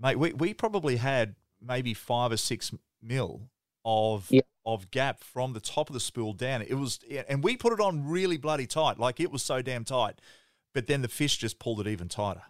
mate, 0.00 0.18
we, 0.18 0.32
we 0.32 0.54
probably 0.54 0.96
had 0.96 1.34
maybe 1.60 1.94
five 1.94 2.32
or 2.32 2.36
six 2.36 2.72
mil 3.02 3.50
of 3.84 4.26
Yeah. 4.30 4.42
of 4.66 4.90
gap 4.90 5.22
from 5.22 5.52
the 5.52 5.60
top 5.60 5.88
of 5.88 5.94
the 5.94 6.00
spool 6.00 6.32
down. 6.32 6.62
It 6.62 6.74
was, 6.74 6.98
and 7.28 7.42
we 7.42 7.56
put 7.56 7.72
it 7.72 7.80
on 7.80 8.06
really 8.06 8.36
bloody 8.36 8.66
tight, 8.66 8.98
like 8.98 9.18
it 9.20 9.30
was 9.30 9.42
so 9.42 9.62
damn 9.62 9.84
tight. 9.84 10.20
But 10.74 10.86
then 10.86 11.00
the 11.02 11.08
fish 11.08 11.38
just 11.38 11.58
pulled 11.58 11.80
it 11.80 11.86
even 11.86 12.08
tighter. 12.08 12.42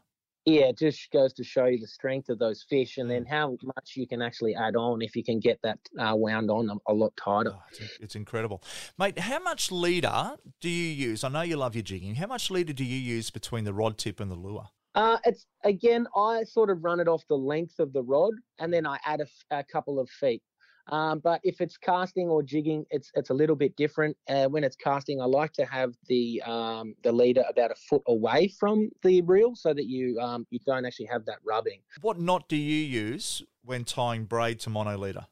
Yeah, 0.44 0.69
it 0.69 0.78
just 0.78 1.10
goes 1.12 1.34
to 1.34 1.44
show 1.44 1.66
you 1.66 1.78
the 1.78 1.87
strength 1.87 2.31
of 2.31 2.38
those 2.38 2.64
fish 2.69 2.96
and 2.96 3.10
then 3.10 3.26
how 3.26 3.58
much 3.62 3.93
you 3.96 4.06
can 4.06 4.22
actually 4.22 4.55
add 4.55 4.76
on 4.76 5.02
if 5.02 5.14
you 5.14 5.22
can 5.22 5.40
get 5.40 5.61
that 5.62 5.78
uh, 5.99 6.14
wound 6.16 6.50
on 6.50 6.70
a, 6.70 6.93
a 6.93 6.94
lot 6.94 7.12
tighter. 7.16 7.52
Oh, 7.54 7.62
it's, 7.71 7.99
it's 8.00 8.16
incredible, 8.16 8.62
mate. 8.99 9.18
How 9.18 9.40
much 9.40 9.71
leader 9.71 10.37
do 10.62 10.71
you 10.71 10.88
use? 11.09 11.23
I 11.23 11.28
know 11.28 11.42
you 11.42 11.56
love 11.56 11.75
your 11.76 11.82
jigging. 11.82 12.14
How 12.14 12.26
much 12.26 12.50
leader 12.50 12.73
do 12.73 12.85
you 12.85 12.97
use 12.97 13.30
between 13.30 13.64
the 13.64 13.75
rod 13.75 13.99
tip 13.99 14.21
and 14.21 14.30
the 14.30 14.37
lure? 14.37 14.68
Uh, 14.95 15.18
it's 15.25 15.47
again, 15.64 16.07
I 16.16 16.45
sort 16.45 16.71
of 16.71 16.83
run 16.83 17.00
it 17.00 17.09
off 17.09 17.23
the 17.28 17.37
length 17.37 17.78
of 17.78 17.92
the 17.92 18.02
rod, 18.02 18.35
and 18.59 18.73
then 18.73 18.87
I 18.87 18.99
add 19.04 19.23
a 19.50 19.64
couple 19.64 19.99
of 20.00 20.09
feet. 20.09 20.42
Um, 20.90 21.18
but 21.18 21.40
if 21.45 21.61
it's 21.61 21.76
casting 21.76 22.28
or 22.28 22.42
jigging, 22.42 22.87
it's 22.90 23.11
it's 23.14 23.30
a 23.30 23.35
little 23.35 23.57
bit 23.57 23.76
different. 23.76 24.16
Uh, 24.28 24.47
when 24.47 24.64
it's 24.64 24.76
casting, 24.76 25.21
I 25.21 25.26
like 25.26 25.52
to 25.54 25.64
have 25.66 25.95
the 26.09 26.42
um, 26.47 26.95
the 27.02 27.12
leader 27.12 27.45
about 27.49 27.71
a 27.71 27.75
foot 27.75 28.02
away 28.07 28.49
from 28.59 28.88
the 29.02 29.21
reel, 29.23 29.54
so 29.54 29.75
that 29.75 29.87
you 29.87 30.18
um, 30.18 30.47
you 30.50 30.59
don't 30.66 30.87
actually 30.87 31.07
have 31.07 31.25
that 31.26 31.38
rubbing. 31.45 31.80
What 32.00 32.18
knot 32.18 32.49
do 32.49 32.57
you 32.57 32.85
use 32.85 33.42
when 33.62 33.85
tying 33.85 34.25
braid 34.25 34.61
to 34.61 34.71
mono 34.71 34.97
leader? 34.97 35.26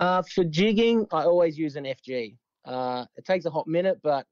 Uh, 0.00 0.22
for 0.22 0.44
jigging, 0.44 1.06
I 1.12 1.24
always 1.24 1.58
use 1.58 1.76
an 1.76 1.84
FG. 1.84 2.36
Uh, 2.64 3.04
it 3.16 3.26
takes 3.26 3.44
a 3.44 3.50
hot 3.50 3.66
minute, 3.66 3.98
but 4.02 4.26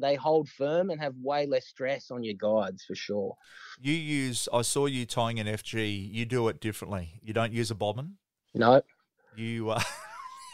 they 0.00 0.14
hold 0.14 0.48
firm 0.48 0.90
and 0.90 1.00
have 1.00 1.14
way 1.22 1.46
less 1.46 1.66
stress 1.66 2.10
on 2.10 2.22
your 2.22 2.34
guides 2.34 2.84
for 2.84 2.94
sure. 2.94 3.34
You 3.80 3.92
use. 3.92 4.48
I 4.52 4.62
saw 4.62 4.86
you 4.86 5.06
tying 5.06 5.40
an 5.40 5.46
FG. 5.46 6.12
You 6.12 6.24
do 6.24 6.48
it 6.48 6.60
differently. 6.60 7.20
You 7.22 7.32
don't 7.32 7.52
use 7.52 7.70
a 7.70 7.74
bobbin. 7.74 8.14
No, 8.54 8.82
You 9.34 9.70
uh, 9.70 9.82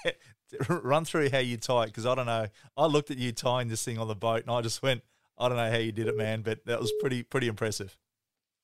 run 0.68 1.04
through 1.04 1.30
how 1.30 1.38
you 1.38 1.56
tie 1.56 1.84
it 1.84 1.86
because 1.86 2.06
I 2.06 2.14
don't 2.14 2.26
know. 2.26 2.46
I 2.76 2.86
looked 2.86 3.10
at 3.10 3.18
you 3.18 3.32
tying 3.32 3.68
this 3.68 3.84
thing 3.84 3.98
on 3.98 4.08
the 4.08 4.14
boat 4.14 4.42
and 4.42 4.50
I 4.50 4.60
just 4.60 4.82
went, 4.82 5.02
I 5.36 5.48
don't 5.48 5.56
know 5.56 5.70
how 5.70 5.78
you 5.78 5.92
did 5.92 6.08
it, 6.08 6.16
man, 6.16 6.42
but 6.42 6.64
that 6.66 6.80
was 6.80 6.92
pretty 7.00 7.22
pretty 7.22 7.48
impressive. 7.48 7.96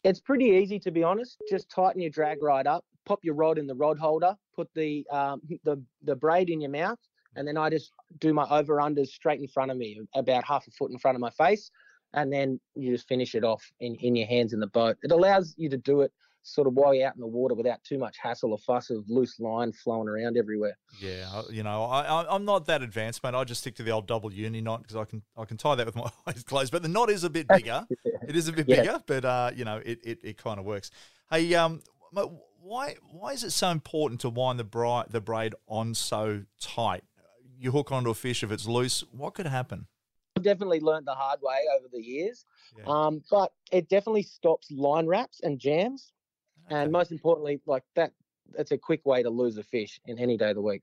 It's 0.03 0.21
pretty 0.21 0.47
easy 0.47 0.79
to 0.81 0.91
be 0.91 1.03
honest. 1.03 1.43
Just 1.49 1.71
tighten 1.71 2.01
your 2.01 2.11
drag 2.11 2.43
right 2.43 2.67
up, 2.67 2.85
pop 3.07 3.21
your 3.23 3.35
rod 3.35 3.59
in 3.59 3.67
the 3.67 3.75
rod 3.75 3.99
holder, 3.99 4.37
put 4.55 4.69
the 4.75 5.07
um, 5.11 5.41
the 5.65 5.83
the 6.03 6.17
braid 6.17 6.51
in 6.51 6.61
your 6.61 6.71
mouth, 6.71 6.99
and 7.37 7.47
then 7.47 7.57
I 7.57 7.71
just 7.71 7.93
do 8.19 8.33
my 8.35 8.45
over 8.51 8.77
unders 8.77 9.09
straight 9.09 9.41
in 9.41 9.49
front 9.49 9.71
of 9.71 9.77
me, 9.77 10.01
about 10.15 10.45
half 10.45 10.67
a 10.67 10.71
foot 10.71 10.91
in 10.91 10.99
front 10.99 11.17
of 11.17 11.21
my 11.21 11.31
face, 11.31 11.71
and 12.13 12.33
then 12.33 12.61
you 12.75 12.93
just 12.93 13.09
finish 13.09 13.35
it 13.35 13.45
off 13.45 13.65
in, 13.81 13.95
in 13.97 14.15
your 14.17 14.27
hands 14.27 14.53
in 14.53 14.61
the 14.61 14.67
boat. 14.69 14.97
It 15.03 15.11
allows 15.13 15.55
you 15.57 15.69
to 15.71 15.77
do 15.77 16.03
it 16.03 16.13
sort 16.47 16.69
of 16.69 16.75
while 16.75 16.93
you're 16.95 17.07
out 17.09 17.15
in 17.15 17.23
the 17.23 17.27
water 17.27 17.55
without 17.55 17.83
too 17.85 17.97
much 17.97 18.19
hassle 18.19 18.53
or 18.53 18.59
fuss 18.59 18.91
of 18.91 19.09
loose 19.09 19.41
line 19.41 19.73
flowing 19.73 20.09
around 20.09 20.37
everywhere. 20.37 20.77
Yeah, 21.01 21.41
you 21.51 21.63
know, 21.63 21.85
I, 21.85 22.27
I'm 22.35 22.45
not 22.45 22.67
that 22.67 22.83
advanced, 22.83 23.23
mate. 23.25 23.35
I 23.35 23.45
just 23.45 23.63
stick 23.63 23.77
to 23.77 23.83
the 23.83 23.91
old 23.93 24.07
double 24.07 24.31
uni 24.33 24.61
knot 24.61 24.83
because 24.83 24.97
I 24.97 25.05
can 25.07 25.23
I 25.37 25.45
can 25.47 25.57
tie 25.57 25.75
that 25.75 25.87
with 25.87 25.97
my 26.05 26.11
eyes 26.27 26.43
closed. 26.43 26.71
But 26.71 26.83
the 26.83 26.89
knot 26.89 27.09
is 27.11 27.25
a 27.25 27.31
bit 27.31 27.49
bigger. 27.55 27.87
It 28.29 28.37
is 28.37 28.47
a 28.49 28.53
bit 28.53 28.69
Yeah. 28.69 28.83
bigger, 28.83 29.03
but 29.07 29.25
uh, 29.25 29.51
you 29.57 29.65
know, 29.65 29.79
it 29.85 30.01
it, 30.05 30.19
it 30.23 30.37
kind 30.37 30.59
of 30.61 30.67
works. 30.67 30.91
Hey, 31.31 31.55
um, 31.55 31.81
why 32.61 32.97
why 33.11 33.33
is 33.33 33.43
it 33.43 33.51
so 33.51 33.71
important 33.71 34.21
to 34.21 34.29
wind 34.31 34.59
the 34.59 34.65
braid 34.65 35.07
the 35.11 35.21
braid 35.21 35.55
on 35.67 35.95
so 35.95 36.43
tight? 36.61 37.05
You 37.65 37.73
hook 37.73 37.91
onto 37.91 38.11
a 38.11 38.15
fish 38.15 38.43
if 38.43 38.53
it's 38.53 38.67
loose, 38.67 39.03
what 39.11 39.35
could 39.35 39.47
happen? 39.47 39.87
I've 40.37 40.43
definitely 40.43 40.81
learned 40.81 41.07
the 41.07 41.15
hard 41.15 41.41
way 41.43 41.59
over 41.79 41.89
the 41.93 42.03
years. 42.03 42.45
Yeah. 42.77 42.85
Um, 42.87 43.23
but 43.31 43.53
it 43.73 43.89
definitely 43.89 44.23
stops 44.23 44.71
line 44.71 45.07
wraps 45.07 45.41
and 45.43 45.59
jams. 45.59 46.13
Okay. 46.67 46.77
And 46.77 46.93
most 46.93 47.13
importantly, 47.13 47.61
like 47.67 47.85
that, 47.97 48.13
it's 48.59 48.71
a 48.71 48.79
quick 48.79 49.05
way 49.07 49.23
to 49.23 49.31
lose 49.31 49.57
a 49.59 49.63
fish 49.63 50.01
in 50.07 50.19
any 50.19 50.37
day 50.37 50.51
of 50.51 50.57
the 50.57 50.63
week. 50.63 50.83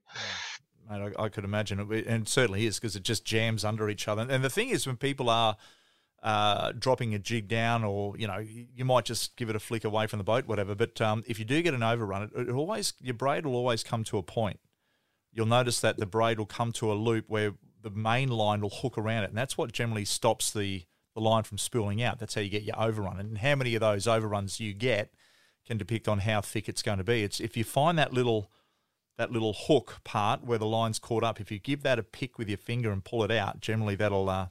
Mate, 0.90 1.14
I, 1.18 1.24
I 1.24 1.30
could 1.30 1.44
imagine 1.44 1.80
it, 1.80 2.08
and 2.08 2.24
it 2.24 2.30
certainly 2.30 2.66
is 2.66 2.80
because 2.80 2.96
it 2.96 3.04
just 3.04 3.26
jams 3.26 3.64
under 3.64 3.90
each 3.90 4.08
other. 4.08 4.26
And 4.28 4.44
the 4.44 4.50
thing 4.50 4.70
is, 4.70 4.88
when 4.88 4.98
people 4.98 5.30
are 5.30 5.58
uh, 6.24 6.72
dropping 6.74 7.14
a 7.14 7.20
jig 7.20 7.48
down, 7.48 7.84
or 7.84 8.18
you 8.18 8.28
know, 8.28 8.38
you, 8.38 8.68
you 8.76 8.86
might 8.86 9.06
just 9.06 9.36
give 9.36 9.50
it 9.50 9.56
a 9.56 9.60
flick 9.60 9.84
away 9.84 10.08
from 10.08 10.18
the 10.18 10.24
boat, 10.24 10.48
whatever. 10.48 10.76
But 10.76 11.00
um, 11.02 11.24
if 11.28 11.40
you 11.40 11.46
do 11.46 11.62
get 11.62 11.74
an 11.74 11.84
overrun, 11.84 12.24
it, 12.24 12.50
it 12.50 12.52
always 12.52 12.94
your 13.02 13.16
braid 13.16 13.46
will 13.46 13.56
always 13.56 13.84
come 13.84 14.04
to 14.06 14.18
a 14.18 14.24
point. 14.24 14.60
You'll 15.34 15.46
notice 15.46 15.80
that 15.82 15.98
the 15.98 16.06
braid 16.06 16.40
will 16.40 16.46
come 16.46 16.72
to 16.74 16.92
a 16.92 16.96
loop 16.96 17.26
where 17.28 17.54
the 17.82 17.90
main 17.90 18.30
line 18.30 18.62
will 18.62 18.70
hook 18.70 18.98
around 18.98 19.24
it, 19.24 19.30
and 19.30 19.38
that's 19.38 19.58
what 19.58 19.72
generally 19.72 20.06
stops 20.06 20.52
the 20.52 20.84
the 21.14 21.22
line 21.22 21.44
from 21.44 21.58
spooling 21.58 22.02
out. 22.02 22.20
That's 22.20 22.36
how 22.36 22.42
you 22.42 22.50
get 22.50 22.64
your 22.64 22.82
overrun. 22.82 23.20
And 23.20 23.40
how 23.40 23.56
many 23.56 23.76
of 23.76 23.82
those 23.82 24.08
overruns 24.08 24.62
you 24.62 24.74
get 24.74 25.12
can 25.66 25.78
depict 25.78 26.08
on 26.08 26.20
how 26.20 26.42
thick 26.42 26.70
it's 26.70 26.82
going 26.82 26.98
to 26.98 27.04
be. 27.04 27.24
It's 27.24 27.40
if 27.40 27.58
you 27.58 27.64
find 27.64 27.98
that 27.98 28.14
little 28.14 28.52
that 29.18 29.32
little 29.32 29.54
hook 29.54 29.98
part 30.04 30.44
where 30.44 30.58
the 30.58 30.66
line's 30.66 31.00
caught 31.00 31.24
up, 31.24 31.40
if 31.40 31.52
you 31.52 31.60
give 31.60 31.84
that 31.84 32.00
a 32.00 32.04
pick 32.04 32.38
with 32.38 32.48
your 32.48 32.58
finger 32.58 32.92
and 32.92 33.04
pull 33.04 33.24
it 33.24 33.32
out, 33.32 33.60
generally 33.60 33.96
that'll 33.96 34.30
uh, 34.30 34.48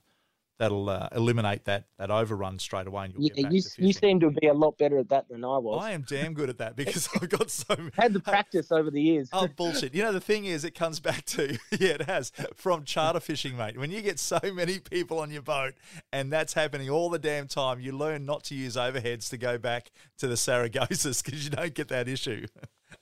that'll 0.60 0.90
uh, 0.90 1.08
eliminate 1.12 1.64
that 1.64 1.86
that 1.98 2.10
overrun 2.10 2.58
straight 2.58 2.86
away, 2.86 3.06
and 3.06 3.14
you'll 3.14 3.30
Yeah, 3.34 3.48
you, 3.50 3.62
you 3.78 3.92
seem 3.92 4.20
to 4.20 4.30
be 4.30 4.46
a 4.46 4.52
lot 4.52 4.76
better 4.78 4.98
at 4.98 5.08
that 5.08 5.26
than 5.28 5.42
I 5.42 5.56
was. 5.56 5.82
I 5.82 5.92
am 5.92 6.04
damn 6.06 6.34
good 6.34 6.50
at 6.50 6.58
that 6.58 6.76
because 6.76 7.08
I've 7.14 7.28
got 7.28 7.50
so. 7.50 7.74
Had 7.94 8.12
the 8.12 8.20
practice 8.32 8.70
over 8.70 8.90
the 8.90 9.00
years. 9.00 9.30
Oh 9.32 9.48
bullshit! 9.56 9.94
You 9.94 10.02
know 10.02 10.12
the 10.12 10.20
thing 10.20 10.44
is, 10.44 10.64
it 10.64 10.74
comes 10.74 11.00
back 11.00 11.24
to 11.24 11.58
yeah, 11.72 11.94
it 11.94 12.02
has 12.02 12.30
from 12.54 12.84
charter 12.84 13.20
fishing, 13.20 13.56
mate. 13.56 13.78
When 13.78 13.90
you 13.90 14.02
get 14.02 14.20
so 14.20 14.38
many 14.52 14.78
people 14.78 15.18
on 15.18 15.30
your 15.30 15.42
boat, 15.42 15.74
and 16.12 16.30
that's 16.30 16.52
happening 16.52 16.90
all 16.90 17.08
the 17.08 17.18
damn 17.18 17.48
time, 17.48 17.80
you 17.80 17.92
learn 17.92 18.26
not 18.26 18.44
to 18.44 18.54
use 18.54 18.76
overheads 18.76 19.30
to 19.30 19.38
go 19.38 19.58
back 19.58 19.90
to 20.18 20.28
the 20.28 20.34
Saragosas 20.34 21.24
because 21.24 21.42
you 21.42 21.50
don't 21.50 21.74
get 21.74 21.88
that 21.88 22.06
issue. 22.06 22.46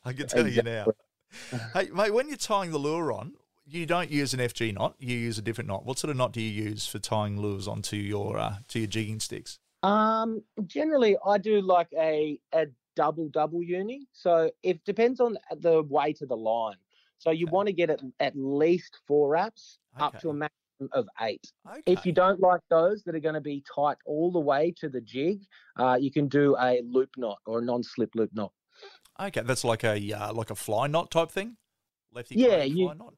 I 0.04 0.12
can 0.12 0.28
tell 0.28 0.46
you 0.46 0.62
now. 0.62 0.86
Hey, 1.74 1.88
mate, 1.92 2.14
when 2.14 2.28
you're 2.28 2.36
tying 2.36 2.70
the 2.70 2.78
lure 2.78 3.12
on, 3.12 3.34
you 3.68 3.86
don't 3.86 4.10
use 4.10 4.32
an 4.34 4.40
FG 4.40 4.74
knot. 4.74 4.94
You 4.98 5.16
use 5.16 5.38
a 5.38 5.42
different 5.42 5.68
knot. 5.68 5.84
What 5.84 5.98
sort 5.98 6.10
of 6.10 6.16
knot 6.16 6.32
do 6.32 6.40
you 6.40 6.50
use 6.64 6.86
for 6.86 6.98
tying 6.98 7.40
lures 7.40 7.68
onto 7.68 7.96
your 7.96 8.38
uh, 8.38 8.56
to 8.68 8.78
your 8.80 8.88
jigging 8.88 9.20
sticks? 9.20 9.58
Um, 9.82 10.42
generally, 10.66 11.16
I 11.24 11.38
do 11.38 11.60
like 11.60 11.88
a 11.96 12.38
a 12.52 12.66
double 12.96 13.28
double 13.28 13.62
uni. 13.62 14.08
So 14.12 14.50
it 14.62 14.84
depends 14.84 15.20
on 15.20 15.36
the 15.60 15.82
weight 15.82 16.20
of 16.22 16.28
the 16.28 16.36
line. 16.36 16.76
So 17.18 17.30
you 17.30 17.46
Okay. 17.46 17.52
want 17.52 17.66
to 17.66 17.72
get 17.72 17.90
it 17.90 18.00
at 18.20 18.32
least 18.36 18.98
four 19.06 19.28
wraps 19.28 19.78
up 19.98 20.18
to 20.20 20.30
a 20.30 20.34
maximum 20.34 20.88
of 20.92 21.08
eight. 21.20 21.44
Okay. 21.68 21.82
If 21.86 22.06
you 22.06 22.12
don't 22.12 22.40
like 22.40 22.60
those 22.70 23.02
that 23.04 23.14
are 23.14 23.20
going 23.20 23.34
to 23.34 23.40
be 23.40 23.62
tight 23.74 23.96
all 24.06 24.30
the 24.30 24.38
way 24.40 24.72
to 24.78 24.88
the 24.88 25.00
jig, 25.00 25.42
uh, 25.78 25.96
you 26.00 26.10
can 26.12 26.28
do 26.28 26.56
a 26.60 26.80
loop 26.84 27.10
knot 27.16 27.38
or 27.46 27.58
a 27.58 27.62
non-slip 27.62 28.10
loop 28.14 28.30
knot. 28.32 28.52
okay, 29.20 29.42
that's 29.42 29.64
like 29.64 29.82
a 29.84 30.12
uh, 30.12 30.32
like 30.32 30.50
a 30.50 30.54
fly 30.54 30.86
knot 30.86 31.10
type 31.10 31.30
thing. 31.30 31.56
Lefty 32.12 32.36
Yeah, 32.36 32.62
you- 32.62 32.86
fly 32.86 32.94
knot. 32.94 33.14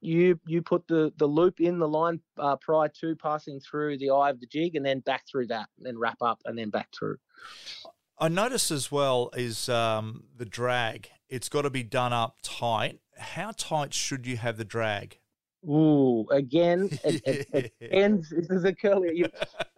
You 0.00 0.38
you 0.46 0.62
put 0.62 0.86
the 0.86 1.12
the 1.16 1.26
loop 1.26 1.60
in 1.60 1.78
the 1.78 1.88
line 1.88 2.20
uh, 2.38 2.56
prior 2.56 2.88
to 3.00 3.16
passing 3.16 3.60
through 3.60 3.98
the 3.98 4.10
eye 4.10 4.30
of 4.30 4.40
the 4.40 4.46
jig, 4.46 4.76
and 4.76 4.86
then 4.86 5.00
back 5.00 5.24
through 5.28 5.48
that, 5.48 5.68
and 5.76 5.86
then 5.86 5.98
wrap 5.98 6.22
up, 6.22 6.40
and 6.44 6.56
then 6.56 6.70
back 6.70 6.88
through. 6.96 7.16
I 8.18 8.28
notice 8.28 8.70
as 8.70 8.90
well 8.90 9.30
is 9.36 9.68
um, 9.68 10.24
the 10.36 10.44
drag. 10.44 11.10
It's 11.28 11.48
got 11.48 11.62
to 11.62 11.70
be 11.70 11.82
done 11.82 12.12
up 12.12 12.38
tight. 12.42 13.00
How 13.16 13.52
tight 13.56 13.94
should 13.94 14.26
you 14.26 14.36
have 14.36 14.56
the 14.56 14.64
drag? 14.64 15.18
Ooh, 15.64 16.26
again, 16.30 16.88
it, 17.04 17.22
it, 17.26 17.48
it 17.52 17.72
depends. 17.80 18.30
This 18.36 18.50
is 18.50 18.64
a 18.64 18.72
curly. 18.72 19.16
You, 19.16 19.26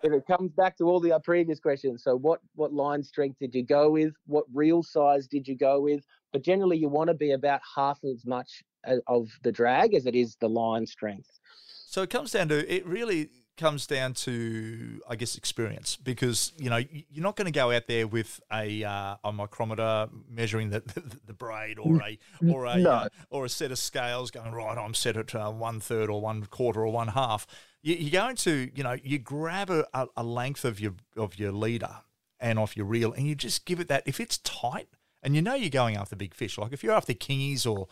if 0.02 0.12
it 0.12 0.26
comes 0.26 0.52
back 0.52 0.76
to 0.78 0.84
all 0.84 1.00
the 1.00 1.12
uh, 1.12 1.18
previous 1.18 1.60
questions. 1.60 2.02
So, 2.02 2.16
what 2.16 2.40
what 2.54 2.72
line 2.72 3.02
strength 3.02 3.38
did 3.38 3.54
you 3.54 3.64
go 3.64 3.90
with? 3.90 4.14
What 4.26 4.44
reel 4.52 4.82
size 4.82 5.26
did 5.26 5.48
you 5.48 5.56
go 5.56 5.80
with? 5.80 6.04
But 6.32 6.42
generally, 6.42 6.76
you 6.76 6.88
want 6.88 7.08
to 7.08 7.14
be 7.14 7.32
about 7.32 7.60
half 7.74 7.98
as 8.04 8.24
much 8.26 8.62
of 9.06 9.30
the 9.42 9.52
drag 9.52 9.94
as 9.94 10.06
it 10.06 10.14
is 10.14 10.36
the 10.36 10.48
line 10.48 10.86
strength. 10.86 11.38
So 11.86 12.02
it 12.02 12.10
comes 12.10 12.32
down 12.32 12.48
to 12.48 12.72
it 12.74 12.86
really 12.86 13.30
comes 13.56 13.86
down 13.86 14.14
to 14.14 15.02
I 15.08 15.16
guess 15.16 15.36
experience 15.36 15.96
because 15.96 16.52
you 16.56 16.70
know 16.70 16.78
you're 16.78 17.22
not 17.22 17.36
going 17.36 17.46
to 17.46 17.52
go 17.52 17.70
out 17.72 17.86
there 17.88 18.06
with 18.06 18.40
a 18.50 18.84
uh, 18.84 19.16
a 19.22 19.32
micrometer 19.32 20.08
measuring 20.30 20.70
the, 20.70 20.80
the, 20.80 21.18
the 21.26 21.34
braid 21.34 21.78
or 21.78 22.00
a 22.00 22.18
or 22.50 22.64
a 22.66 22.78
No. 22.78 22.90
uh, 22.90 23.08
or 23.28 23.44
a 23.44 23.48
set 23.48 23.70
of 23.70 23.78
scales 23.78 24.30
going 24.30 24.52
right 24.52 24.78
I'm 24.78 24.94
set 24.94 25.16
at 25.16 25.34
uh, 25.34 25.50
one 25.50 25.80
third 25.80 26.08
or 26.08 26.20
one 26.20 26.46
quarter 26.46 26.80
or 26.86 26.92
one 26.92 27.08
half. 27.08 27.46
You, 27.82 27.96
you're 27.96 28.20
going 28.22 28.36
to 28.36 28.70
you 28.74 28.82
know 28.82 28.96
you 29.02 29.18
grab 29.18 29.68
a, 29.68 29.86
a, 29.92 30.06
a 30.16 30.22
length 30.22 30.64
of 30.64 30.80
your 30.80 30.94
of 31.16 31.38
your 31.38 31.52
leader 31.52 31.96
and 32.38 32.58
off 32.58 32.76
your 32.76 32.86
reel 32.86 33.12
and 33.12 33.26
you 33.26 33.34
just 33.34 33.66
give 33.66 33.80
it 33.80 33.88
that 33.88 34.02
if 34.06 34.20
it's 34.20 34.38
tight 34.38 34.88
and 35.22 35.34
you 35.36 35.42
know 35.42 35.54
you're 35.54 35.68
going 35.68 35.96
after 35.96 36.16
big 36.16 36.34
fish 36.34 36.56
like 36.56 36.72
if 36.72 36.82
you're 36.82 36.94
after 36.94 37.12
kingies 37.12 37.70
or 37.70 37.88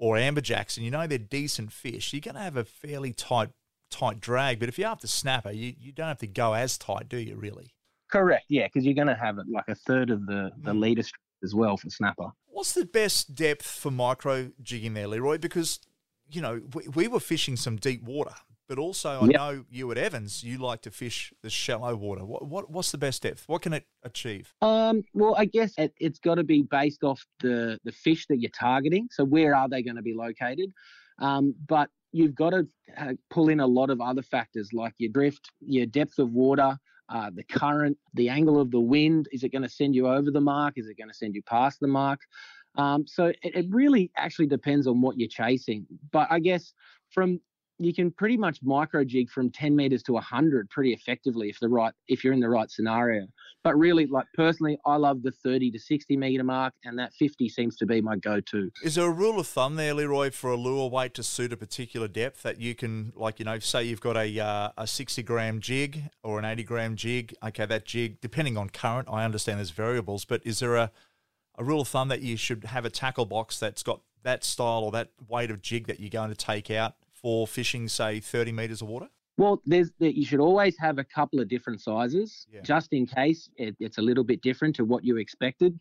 or 0.00 0.16
amberjacks 0.16 0.76
and 0.76 0.84
you 0.84 0.90
know 0.90 1.06
they're 1.06 1.18
decent 1.18 1.70
fish, 1.72 2.12
you're 2.12 2.20
going 2.20 2.34
to 2.34 2.40
have 2.40 2.56
a 2.56 2.64
fairly 2.64 3.12
tight 3.12 3.50
tight 3.90 4.18
drag. 4.20 4.58
But 4.58 4.68
if 4.68 4.78
you're 4.78 4.88
after 4.88 5.06
snapper, 5.06 5.50
you, 5.50 5.74
you 5.78 5.92
don't 5.92 6.08
have 6.08 6.18
to 6.18 6.26
go 6.26 6.54
as 6.54 6.78
tight, 6.78 7.08
do 7.08 7.18
you? 7.18 7.36
Really? 7.36 7.74
Correct. 8.10 8.46
Yeah, 8.48 8.66
because 8.66 8.84
you're 8.84 8.94
going 8.94 9.08
to 9.08 9.14
have 9.14 9.38
like 9.48 9.68
a 9.68 9.74
third 9.74 10.10
of 10.10 10.26
the 10.26 10.50
the 10.62 10.72
Mm. 10.72 10.80
leader 10.80 11.02
strength 11.02 11.20
as 11.44 11.54
well 11.54 11.76
for 11.76 11.90
snapper. 11.90 12.30
What's 12.46 12.72
the 12.72 12.84
best 12.86 13.34
depth 13.34 13.64
for 13.66 13.90
micro 13.90 14.50
jigging 14.62 14.94
there, 14.94 15.06
Leroy? 15.06 15.38
Because 15.38 15.78
you 16.32 16.40
know 16.40 16.62
we, 16.74 16.88
we 16.88 17.06
were 17.08 17.20
fishing 17.20 17.56
some 17.56 17.76
deep 17.76 18.02
water, 18.02 18.34
but 18.70 18.78
also 18.78 19.22
I 19.22 19.26
Yep. 19.26 19.32
know 19.32 19.64
you 19.68 19.90
at 19.90 19.98
Evans, 19.98 20.44
you 20.44 20.56
like 20.56 20.80
to 20.82 20.92
fish 20.92 21.34
the 21.42 21.50
shallow 21.50 21.96
water. 21.96 22.24
What, 22.24 22.46
what 22.46 22.70
what's 22.70 22.92
the 22.92 22.98
best 22.98 23.22
depth? 23.22 23.42
What 23.48 23.62
can 23.62 23.72
it 23.72 23.84
achieve? 24.04 24.54
Um, 24.62 25.02
well, 25.12 25.34
I 25.36 25.46
guess 25.46 25.72
it, 25.76 25.92
it's 25.98 26.20
got 26.20 26.36
to 26.36 26.44
be 26.44 26.62
based 26.62 27.02
off 27.02 27.20
the 27.40 27.80
the 27.82 27.90
fish 27.90 28.26
that 28.28 28.38
you're 28.38 28.52
targeting. 28.52 29.08
So 29.10 29.24
where 29.24 29.56
are 29.56 29.68
they 29.68 29.82
going 29.82 29.96
to 29.96 30.02
be 30.02 30.14
located? 30.14 30.70
Um, 31.18 31.52
but 31.66 31.90
you've 32.12 32.36
got 32.36 32.50
to 32.50 32.68
uh, 32.96 33.14
pull 33.28 33.48
in 33.48 33.58
a 33.58 33.66
lot 33.66 33.90
of 33.90 34.00
other 34.00 34.22
factors 34.22 34.72
like 34.72 34.94
your 34.98 35.10
drift, 35.10 35.50
your 35.60 35.86
depth 35.86 36.20
of 36.20 36.30
water, 36.30 36.78
uh, 37.08 37.30
the 37.34 37.42
current, 37.42 37.98
the 38.14 38.28
angle 38.28 38.60
of 38.60 38.70
the 38.70 38.78
wind. 38.80 39.26
Is 39.32 39.42
it 39.42 39.50
going 39.50 39.62
to 39.62 39.68
send 39.68 39.96
you 39.96 40.06
over 40.06 40.30
the 40.30 40.40
mark? 40.40 40.74
Is 40.76 40.86
it 40.86 40.96
going 40.96 41.10
to 41.10 41.14
send 41.14 41.34
you 41.34 41.42
past 41.42 41.80
the 41.80 41.88
mark? 41.88 42.20
Um, 42.76 43.04
so 43.08 43.26
it, 43.26 43.38
it 43.42 43.66
really 43.68 44.12
actually 44.16 44.46
depends 44.46 44.86
on 44.86 45.00
what 45.00 45.18
you're 45.18 45.28
chasing. 45.28 45.86
But 46.12 46.28
I 46.30 46.38
guess 46.38 46.72
from 47.10 47.40
you 47.80 47.94
can 47.94 48.10
pretty 48.10 48.36
much 48.36 48.58
micro 48.62 49.04
jig 49.04 49.30
from 49.30 49.50
10 49.50 49.74
meters 49.74 50.02
to 50.02 50.12
100 50.12 50.68
pretty 50.70 50.92
effectively 50.92 51.48
if 51.48 51.58
the 51.60 51.68
right 51.68 51.92
if 52.08 52.22
you're 52.22 52.32
in 52.32 52.40
the 52.40 52.48
right 52.48 52.70
scenario 52.70 53.26
but 53.64 53.76
really 53.76 54.06
like 54.06 54.26
personally 54.34 54.78
i 54.84 54.96
love 54.96 55.22
the 55.22 55.32
30 55.42 55.70
to 55.70 55.78
60 55.78 56.16
meter 56.16 56.44
mark 56.44 56.74
and 56.84 56.98
that 56.98 57.12
50 57.14 57.48
seems 57.48 57.76
to 57.76 57.86
be 57.86 58.00
my 58.00 58.16
go-to 58.16 58.70
Is 58.84 58.96
there 58.96 59.06
a 59.06 59.10
rule 59.10 59.40
of 59.40 59.46
thumb 59.46 59.76
there, 59.76 59.94
Leroy, 59.94 60.30
for 60.30 60.50
a 60.50 60.56
lure 60.56 60.90
weight 60.90 61.14
to 61.14 61.22
suit 61.22 61.52
a 61.52 61.56
particular 61.56 62.08
depth 62.08 62.42
that 62.42 62.60
you 62.60 62.74
can, 62.74 63.12
like, 63.16 63.38
you 63.38 63.44
know, 63.44 63.58
say 63.58 63.84
you've 63.84 64.00
got 64.00 64.16
a 64.16 64.38
uh, 64.38 64.70
a 64.76 64.86
sixty 64.86 65.22
gram 65.22 65.60
jig 65.60 66.10
or 66.22 66.38
an 66.38 66.44
eighty 66.44 66.62
gram 66.62 66.96
jig? 66.96 67.34
Okay, 67.42 67.66
that 67.66 67.84
jig, 67.84 68.20
depending 68.20 68.56
on 68.56 68.68
current, 68.70 69.08
I 69.10 69.24
understand 69.24 69.58
there's 69.58 69.70
variables, 69.70 70.24
but 70.24 70.40
is 70.44 70.60
there 70.60 70.76
a 70.76 70.90
a 71.56 71.64
rule 71.64 71.82
of 71.82 71.88
thumb 71.88 72.08
that 72.08 72.22
you 72.22 72.36
should 72.36 72.64
have 72.64 72.84
a 72.84 72.90
tackle 72.90 73.26
box 73.26 73.58
that's 73.58 73.82
got 73.82 74.00
that 74.22 74.44
style 74.44 74.82
or 74.84 74.90
that 74.92 75.10
weight 75.28 75.50
of 75.50 75.62
jig 75.62 75.86
that 75.86 76.00
you're 76.00 76.10
going 76.10 76.30
to 76.30 76.36
take 76.36 76.70
out 76.70 76.94
for 77.20 77.46
fishing, 77.46 77.88
say, 77.88 78.20
thirty 78.20 78.52
meters 78.52 78.82
of 78.82 78.88
water? 78.88 79.08
well 79.38 79.62
there's 79.64 79.90
you 80.00 80.24
should 80.24 80.40
always 80.40 80.76
have 80.76 80.98
a 80.98 81.04
couple 81.04 81.38
of 81.40 81.48
different 81.48 81.80
sizes 81.80 82.46
Yeah. 82.52 82.60
just 82.62 82.92
in 82.92 83.06
case 83.06 83.48
it, 83.56 83.76
it's 83.78 83.96
a 83.96 84.02
little 84.02 84.24
bit 84.24 84.42
different 84.42 84.74
to 84.76 84.84
what 84.84 85.04
you 85.04 85.16
expected 85.18 85.78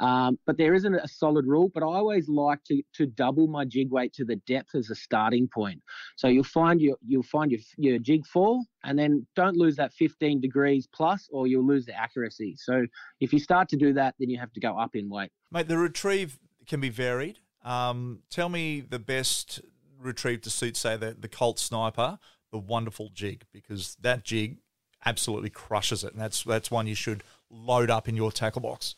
um, 0.00 0.36
but 0.46 0.58
there 0.58 0.74
isn't 0.74 0.94
a 0.94 1.06
solid 1.06 1.46
rule 1.46 1.70
but 1.72 1.82
i 1.84 1.86
always 1.86 2.28
like 2.28 2.62
to 2.64 2.82
to 2.94 3.06
double 3.06 3.46
my 3.46 3.64
jig 3.64 3.90
weight 3.92 4.12
to 4.14 4.24
the 4.24 4.36
depth 4.48 4.74
as 4.74 4.90
a 4.90 4.96
starting 4.96 5.48
point 5.48 5.80
so 6.16 6.26
you'll 6.26 6.42
find 6.42 6.80
your 6.80 6.96
you'll 7.06 7.22
find 7.22 7.52
your 7.52 7.60
your 7.76 7.98
jig 8.00 8.26
fall 8.26 8.64
and 8.84 8.98
then 8.98 9.24
don't 9.36 9.56
lose 9.56 9.76
that 9.76 9.92
15 9.94 10.40
degrees 10.40 10.88
plus 10.92 11.28
or 11.32 11.46
you'll 11.46 11.66
lose 11.66 11.86
the 11.86 11.94
accuracy 11.96 12.56
so 12.58 12.84
if 13.20 13.32
you 13.32 13.38
start 13.38 13.68
to 13.68 13.76
do 13.76 13.92
that 13.92 14.16
then 14.18 14.28
you 14.28 14.38
have 14.38 14.52
to 14.52 14.60
go 14.60 14.76
up 14.76 14.96
in 14.96 15.08
weight 15.08 15.30
Mate, 15.52 15.68
the 15.68 15.78
retrieve 15.78 16.38
can 16.66 16.80
be 16.80 16.90
varied. 16.90 17.38
Um, 17.64 18.18
tell 18.28 18.48
me 18.48 18.80
the 18.80 18.98
best 18.98 19.60
retrieve 20.00 20.42
to 20.42 20.50
suit, 20.50 20.76
say, 20.76 20.96
the, 20.96 21.16
the 21.18 21.28
Colt 21.28 21.58
Sniper, 21.58 22.18
the 22.50 22.58
wonderful 22.58 23.10
jig, 23.12 23.44
because 23.52 23.96
that 24.00 24.24
jig 24.24 24.58
absolutely 25.04 25.50
crushes 25.50 26.04
it. 26.04 26.12
And 26.12 26.20
that's, 26.20 26.42
that's 26.44 26.70
one 26.70 26.86
you 26.86 26.94
should 26.94 27.22
load 27.50 27.90
up 27.90 28.08
in 28.08 28.16
your 28.16 28.32
tackle 28.32 28.62
box. 28.62 28.96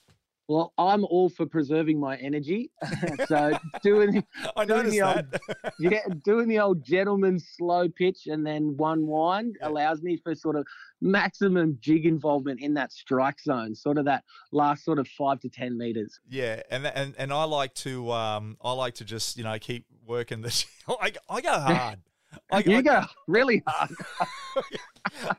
Well 0.51 0.73
i'm 0.79 1.05
all 1.05 1.29
for 1.29 1.47
preserving 1.47 1.99
my 2.01 2.17
energy 2.17 2.71
so 3.27 3.53
doing 3.83 4.13
I 4.57 4.65
Doing 4.65 4.91
the 4.91 5.03
old- 5.03 5.31
that. 5.33 5.75
yeah, 5.79 6.01
doing 6.25 6.49
the 6.49 6.59
old 6.59 6.85
gentleman's 6.85 7.45
slow 7.57 7.89
pitch 7.89 8.27
and 8.27 8.45
then 8.47 8.77
one 8.77 9.07
wind 9.07 9.57
Yeah. 9.61 9.69
allows 9.69 10.03
me 10.03 10.17
for 10.17 10.35
sort 10.35 10.57
of 10.57 10.67
maximum 11.01 11.79
jig 11.81 12.05
involvement 12.07 12.61
in 12.61 12.75
that 12.75 12.93
strike 12.93 13.41
zone, 13.41 13.75
sort 13.75 13.97
of 13.99 14.05
that 14.07 14.25
last 14.53 14.85
sort 14.85 14.99
of 14.99 15.07
five 15.09 15.41
to 15.41 15.49
ten 15.49 15.79
meters. 15.79 16.21
yeah, 16.29 16.63
and, 16.71 16.87
and 16.87 17.15
and 17.17 17.33
I 17.33 17.45
like 17.45 17.73
to 17.87 18.11
um, 18.13 18.57
I 18.63 18.73
like 18.73 18.95
to 18.97 19.05
just 19.05 19.37
you 19.39 19.45
know 19.45 19.59
keep 19.59 19.87
working 20.07 20.43
the. 20.43 20.53
I, 20.89 21.13
I 21.29 21.41
go 21.41 21.59
hard. 21.59 21.99
I, 22.53 22.59
you 22.61 22.77
I, 22.79 22.83
go 22.83 23.03
really 23.27 23.63
hard. 23.67 23.91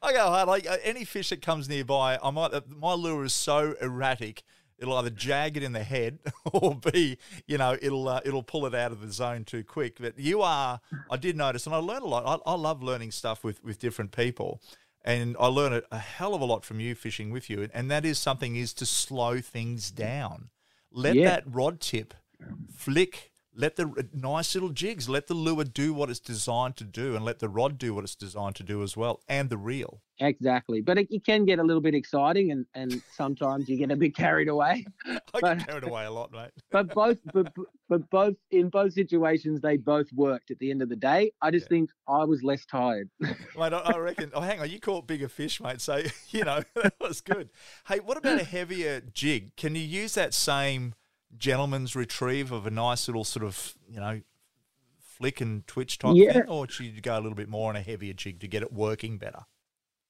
I 0.02 0.14
go 0.14 0.26
hard. 0.30 0.48
Like 0.48 0.68
uh, 0.68 0.78
any 0.84 1.06
fish 1.06 1.30
that 1.30 1.42
comes 1.42 1.70
nearby, 1.70 2.18
I 2.22 2.32
might. 2.32 2.54
Uh, 2.54 2.62
my 2.68 2.94
lure 2.94 3.24
is 3.26 3.34
so 3.36 3.76
erratic. 3.82 4.44
It'll 4.82 4.96
either 4.96 5.10
jag 5.10 5.58
it 5.58 5.64
in 5.64 5.74
the 5.74 5.84
head, 5.84 6.20
or 6.54 6.76
be, 6.76 7.18
you 7.48 7.58
know, 7.58 7.78
it'll 7.82 8.08
uh, 8.08 8.22
it'll 8.26 8.44
pull 8.44 8.66
it 8.66 8.76
out 8.76 8.92
of 8.92 9.02
the 9.02 9.12
zone 9.12 9.46
too 9.46 9.64
quick. 9.64 9.98
But 10.00 10.18
you 10.18 10.42
are. 10.42 10.82
I 11.10 11.18
did 11.18 11.38
notice, 11.38 11.66
and 11.66 11.76
I 11.76 11.78
learned 11.78 12.04
a 12.04 12.08
lot. 12.08 12.42
I, 12.46 12.52
I 12.52 12.56
love 12.56 12.82
learning 12.82 13.12
stuff 13.12 13.44
with 13.44 13.64
with 13.64 13.80
different 13.80 14.12
people, 14.12 14.62
and 15.04 15.36
I 15.40 15.48
learn 15.48 15.74
a, 15.74 15.82
a 15.92 16.00
hell 16.00 16.34
of 16.34 16.42
a 16.42 16.46
lot 16.46 16.66
from 16.66 16.80
you 16.80 16.96
fishing 16.96 17.32
with 17.32 17.50
you. 17.50 17.70
And 17.74 17.92
that 17.92 18.06
is 18.06 18.18
something 18.20 18.56
is 18.56 18.74
to 18.76 18.86
slow 18.86 19.40
things 19.40 19.92
down. 19.92 20.50
Let 20.92 21.16
yeah. 21.16 21.30
that 21.30 21.44
rod 21.46 21.80
tip 21.80 22.14
flick 22.76 23.31
let 23.54 23.76
the 23.76 24.08
nice 24.14 24.54
little 24.54 24.70
jigs, 24.70 25.10
let 25.10 25.28
the 25.28 25.34
lure 25.34 25.64
do 25.64 25.94
what 25.94 26.10
it's 26.10 26.20
designed 26.20 26.78
to 26.78 26.84
do, 26.84 27.16
and 27.16 27.26
let 27.26 27.40
the 27.40 27.50
rod 27.50 27.78
do 27.78 27.94
what 27.94 28.04
it's 28.04 28.16
designed 28.16 28.56
to 28.56 28.64
do 28.64 28.82
as 28.84 28.96
well, 28.96 29.22
and 29.28 29.50
the 29.50 29.58
reel. 29.58 30.02
Exactly, 30.20 30.82
but 30.82 30.98
it, 30.98 31.08
it 31.10 31.26
can 31.26 31.46
get 31.46 31.60
a 31.60 31.64
little 31.64 31.82
bit 31.82 31.96
exciting, 31.96 32.52
and, 32.52 32.66
and 32.76 33.02
sometimes 33.12 33.68
you 33.68 33.78
get 33.78 33.92
a 33.92 33.96
bit 33.96 34.16
carried 34.16 34.48
away. 34.48 34.86
I 35.06 35.20
but, 35.34 35.58
get 35.58 35.68
carried 35.68 35.84
away 35.84 36.06
a 36.06 36.12
lot, 36.12 36.32
mate. 36.32 36.52
but 36.72 36.94
both, 36.94 37.18
but, 37.34 37.52
but 37.90 38.10
both 38.10 38.36
in 38.52 38.70
both 38.70 38.94
situations, 38.94 39.60
they 39.62 39.78
both 39.78 40.08
worked 40.14 40.52
at 40.52 40.60
the 40.60 40.72
end 40.72 40.82
of 40.82 40.90
the 40.90 40.96
day. 40.96 41.32
I 41.42 41.52
just 41.52 41.66
yeah. 41.66 41.70
think 41.70 41.90
I 42.08 42.24
was 42.24 42.44
less 42.44 42.66
tired. 42.66 43.10
mate, 43.20 43.36
I, 43.58 43.80
I 43.80 43.98
reckon. 43.98 44.32
Oh, 44.34 44.42
hang 44.42 44.60
on, 44.60 44.70
you 44.70 44.80
caught 44.80 45.08
bigger 45.08 45.28
fish, 45.28 45.60
mate. 45.60 45.82
So 45.82 46.04
you 46.30 46.46
know 46.46 46.62
that 46.76 46.94
was 47.02 47.20
good. 47.22 47.50
Hey, 47.88 48.00
what 48.00 48.18
about 48.18 48.40
a 48.40 48.46
heavier 48.46 49.02
jig? 49.02 49.56
Can 49.58 49.76
you 49.76 49.82
use 49.82 50.14
that 50.14 50.34
same? 50.34 50.94
Gentleman's 51.38 51.96
retrieve 51.96 52.52
of 52.52 52.66
a 52.66 52.72
nice 52.72 53.08
little 53.08 53.24
sort 53.24 53.46
of 53.46 53.76
you 53.90 54.00
know 54.00 54.22
flick 55.00 55.42
and 55.42 55.66
twitch 55.68 55.98
type 55.98 56.16
yeah. 56.16 56.34
thing, 56.34 56.44
or 56.48 56.68
should 56.70 56.88
you 56.88 57.02
go 57.02 57.16
a 57.16 57.22
little 57.22 57.36
bit 57.36 57.50
more 57.50 57.70
on 57.70 57.76
a 57.76 57.82
heavier 57.82 58.14
jig 58.14 58.40
to 58.40 58.48
get 58.48 58.64
it 58.64 58.74
working 58.74 59.18
better? 59.18 59.42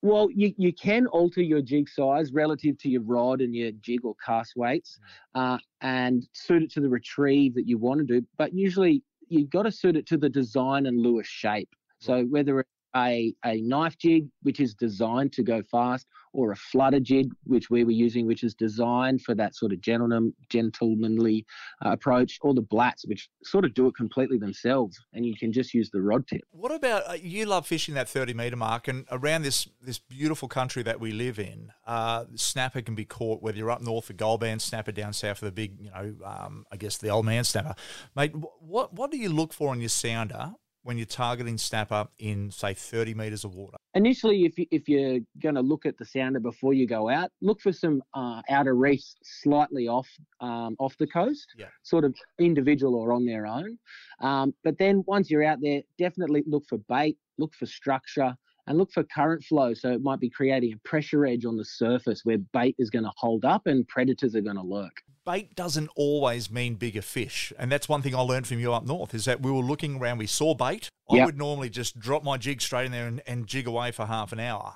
Well, 0.04 0.30
you, 0.34 0.54
you 0.58 0.74
can 0.74 1.06
alter 1.08 1.42
your 1.42 1.62
jig 1.62 1.88
size 1.88 2.34
relative 2.34 2.78
to 2.80 2.90
your 2.90 3.04
rod 3.04 3.40
and 3.40 3.54
your 3.54 3.72
jig 3.72 4.04
or 4.04 4.16
cast 4.26 4.54
weights 4.56 5.00
mm. 5.36 5.56
uh, 5.56 5.60
and 5.82 6.28
suit 6.34 6.64
it 6.64 6.72
to 6.72 6.82
the 6.82 6.90
retrieve 6.90 7.54
that 7.56 7.68
you 7.68 7.78
want 7.78 8.00
to 8.00 8.06
do. 8.06 8.26
But 8.38 8.54
usually 8.54 9.04
you've 9.28 9.50
got 9.50 9.64
to 9.64 9.72
suit 9.72 9.96
it 9.96 10.08
to 10.08 10.18
the 10.18 10.30
design 10.30 10.88
and 10.88 11.00
lure 11.00 11.24
shape. 11.24 11.70
So 12.00 12.24
whether 12.24 12.66
a, 12.96 13.34
a 13.46 13.62
knife 13.62 13.98
jig, 13.98 14.28
which 14.44 14.60
is 14.60 14.74
designed 14.74 15.34
to 15.34 15.44
go 15.44 15.62
fast, 15.64 16.08
or 16.34 16.52
a 16.52 16.56
flutter 16.56 17.00
jig, 17.00 17.32
which 17.44 17.70
we 17.70 17.84
were 17.84 17.92
using, 17.92 18.26
which 18.26 18.44
is 18.44 18.54
designed 18.54 19.22
for 19.22 19.36
that 19.36 19.56
sort 19.56 19.74
of 19.74 19.82
gentleman, 19.82 20.34
gentlemanly 20.50 21.46
uh, 21.86 21.92
approach, 21.92 22.38
or 22.42 22.54
the 22.54 22.62
blats, 22.62 23.06
which 23.06 23.30
sort 23.44 23.66
of 23.66 23.74
do 23.74 23.88
it 23.88 23.96
completely 23.96 24.38
themselves, 24.38 24.98
and 25.14 25.26
you 25.26 25.36
can 25.36 25.52
just 25.52 25.74
use 25.74 25.90
the 25.92 26.02
rod 26.02 26.26
tip. 26.28 26.42
What 26.52 26.72
about 26.72 27.10
uh, 27.10 27.14
you? 27.14 27.46
Love 27.46 27.68
fishing 27.68 27.96
that 27.96 28.08
thirty 28.08 28.34
meter 28.34 28.56
mark, 28.56 28.88
and 28.88 29.06
around 29.12 29.42
this 29.42 29.68
this 29.82 30.00
beautiful 30.00 30.48
country 30.48 30.84
that 30.84 31.00
we 31.00 31.12
live 31.12 31.40
in, 31.40 31.72
uh, 31.86 32.26
snapper 32.36 32.82
can 32.82 32.96
be 32.96 33.06
caught 33.06 33.42
whether 33.42 33.58
you're 33.58 33.72
up 33.72 33.82
north 33.82 34.06
for 34.06 34.14
gold 34.14 34.40
band 34.42 34.62
snapper, 34.62 34.92
down 34.92 35.14
south 35.14 35.40
for 35.40 35.46
the 35.46 35.52
big, 35.52 35.80
you 35.80 35.90
know, 35.92 36.16
um, 36.24 36.66
I 36.72 36.78
guess 36.78 36.98
the 36.98 37.10
old 37.10 37.26
man 37.26 37.44
snapper, 37.44 37.76
mate. 38.16 38.34
What 38.60 38.94
what 38.94 39.12
do 39.12 39.18
you 39.18 39.30
look 39.30 39.54
for 39.54 39.74
in 39.74 39.82
your 39.82 39.90
sounder 39.90 40.54
when 40.84 40.98
you're 40.98 41.06
targeting 41.06 41.58
snapper 41.58 42.08
in 42.20 42.52
say 42.52 42.74
30 42.74 43.14
meters 43.14 43.44
of 43.44 43.56
water? 43.56 43.78
Initially, 43.94 44.46
if 44.46 44.58
you, 44.58 44.66
if 44.72 44.88
you're 44.88 45.20
going 45.42 45.56
to 45.56 45.62
look 45.62 45.86
at 45.86 45.98
the 45.98 46.06
sounder 46.06 46.40
before 46.40 46.74
you 46.74 46.88
go 46.88 47.10
out, 47.10 47.30
look 47.42 47.62
for 47.62 47.72
some 47.72 48.02
uh, 48.14 48.42
outer 48.50 48.76
reefs 48.76 49.16
slightly 49.24 49.88
off 49.88 50.08
um, 50.40 50.76
off 50.80 50.96
the 50.98 51.08
coast, 51.08 51.48
yeah. 51.58 51.68
sort 51.84 52.06
of 52.06 52.16
individual 52.40 52.96
or 52.96 53.14
on 53.14 53.26
their 53.26 53.46
own. 53.46 53.78
Um, 54.22 54.54
but 54.64 54.78
then 54.78 55.04
once 55.08 55.30
you're 55.30 55.44
out 55.44 55.60
there, 55.62 55.82
definitely 55.98 56.44
look 56.48 56.64
for 56.68 56.78
bait, 56.90 57.18
look 57.38 57.54
for 57.54 57.66
structure, 57.66 58.36
and 58.68 58.78
look 58.78 58.92
for 58.92 59.04
current 59.04 59.44
flow. 59.44 59.74
So 59.74 59.92
it 59.92 60.02
might 60.02 60.20
be 60.20 60.30
creating 60.30 60.74
a 60.74 60.88
pressure 60.88 61.26
edge 61.26 61.46
on 61.46 61.58
the 61.58 61.66
surface 61.66 62.22
where 62.24 62.38
bait 62.38 62.76
is 62.78 62.90
going 62.90 63.06
to 63.06 63.12
hold 63.18 63.46
up 63.46 63.68
and 63.68 63.88
predators 63.88 64.36
are 64.36 64.42
going 64.42 64.58
to 64.58 64.64
lurk 64.64 65.02
bait 65.26 65.56
doesn't 65.56 65.90
always 65.96 66.50
mean 66.50 66.76
bigger 66.76 67.02
fish. 67.02 67.54
And 67.58 67.72
that's 67.72 67.88
one 67.88 68.02
thing 68.02 68.16
I 68.16 68.22
learned 68.22 68.48
from 68.48 68.60
you 68.60 68.74
up 68.74 68.86
north 68.86 69.14
is 69.14 69.26
that 69.26 69.42
we 69.42 69.52
were 69.52 69.60
looking 69.60 70.00
around, 70.00 70.18
we 70.18 70.28
saw 70.28 70.54
bait. 70.54 70.90
Yep. 71.10 71.22
I 71.22 71.26
would 71.26 71.38
normally 71.38 71.70
just 71.70 72.00
drop 72.00 72.24
my 72.24 72.38
jig 72.38 72.62
straight 72.62 72.86
in 72.86 72.92
there 72.92 73.08
and, 73.08 73.22
and 73.28 73.48
jig 73.48 73.68
away 73.68 73.92
for 73.92 74.06
half 74.06 74.32
an 74.32 74.40
hour. 74.40 74.76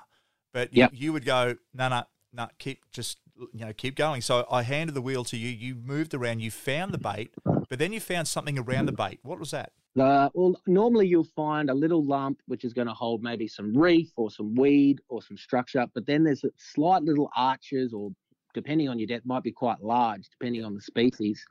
But 0.54 0.74
yep. 0.74 0.92
you, 0.94 1.06
you, 1.06 1.14
would 1.14 1.26
go, 1.26 1.56
no, 1.74 1.90
no, 1.90 2.04
no, 2.34 2.48
keep 2.60 2.92
just, 2.92 3.20
you 3.54 3.66
know, 3.66 3.74
keep 3.74 3.96
going. 3.96 4.22
So 4.22 4.46
I 4.50 4.64
handed 4.64 4.94
the 4.94 5.02
wheel 5.02 5.24
to 5.26 5.38
you. 5.38 5.50
You 5.50 5.76
moved 5.76 6.14
around, 6.14 6.42
you 6.42 6.52
found 6.52 6.94
the 6.94 6.98
bait, 6.98 7.34
but 7.44 7.80
then 7.80 7.94
you 7.94 8.00
found 8.00 8.28
something 8.28 8.58
around 8.58 8.86
the 8.86 8.94
bait. 8.94 9.20
What 9.24 9.40
was 9.40 9.52
that? 9.52 9.72
Uh, 10.00 10.30
well, 10.34 10.60
normally 10.68 11.08
you'll 11.08 11.24
find 11.24 11.70
a 11.70 11.74
little 11.74 12.04
lump 12.04 12.42
which 12.48 12.66
is 12.66 12.74
going 12.74 12.88
to 12.88 12.94
hold 12.94 13.24
maybe 13.24 13.48
some 13.48 13.76
reef 13.76 14.10
or 14.18 14.30
some 14.30 14.54
weed 14.56 15.00
or 15.08 15.22
some 15.22 15.38
structure, 15.38 15.86
but 15.94 16.06
then 16.06 16.24
there's 16.24 16.44
slight 16.58 17.02
little 17.04 17.30
arches 17.36 17.94
or 17.94 18.12
depending 18.54 18.90
on 18.90 18.98
your 18.98 19.08
depth, 19.08 19.26
might 19.26 19.44
be 19.44 19.52
quite 19.52 19.82
large, 19.82 20.28
depending 20.30 20.64
on 20.64 20.74
the 20.74 20.82
species. 20.82 21.46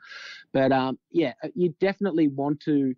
But 0.52 0.72
um, 0.72 0.98
yeah, 1.10 1.34
uh, 1.42 1.48
you 1.54 1.74
definitely 1.80 2.28
want 2.28 2.60
to 2.60 2.94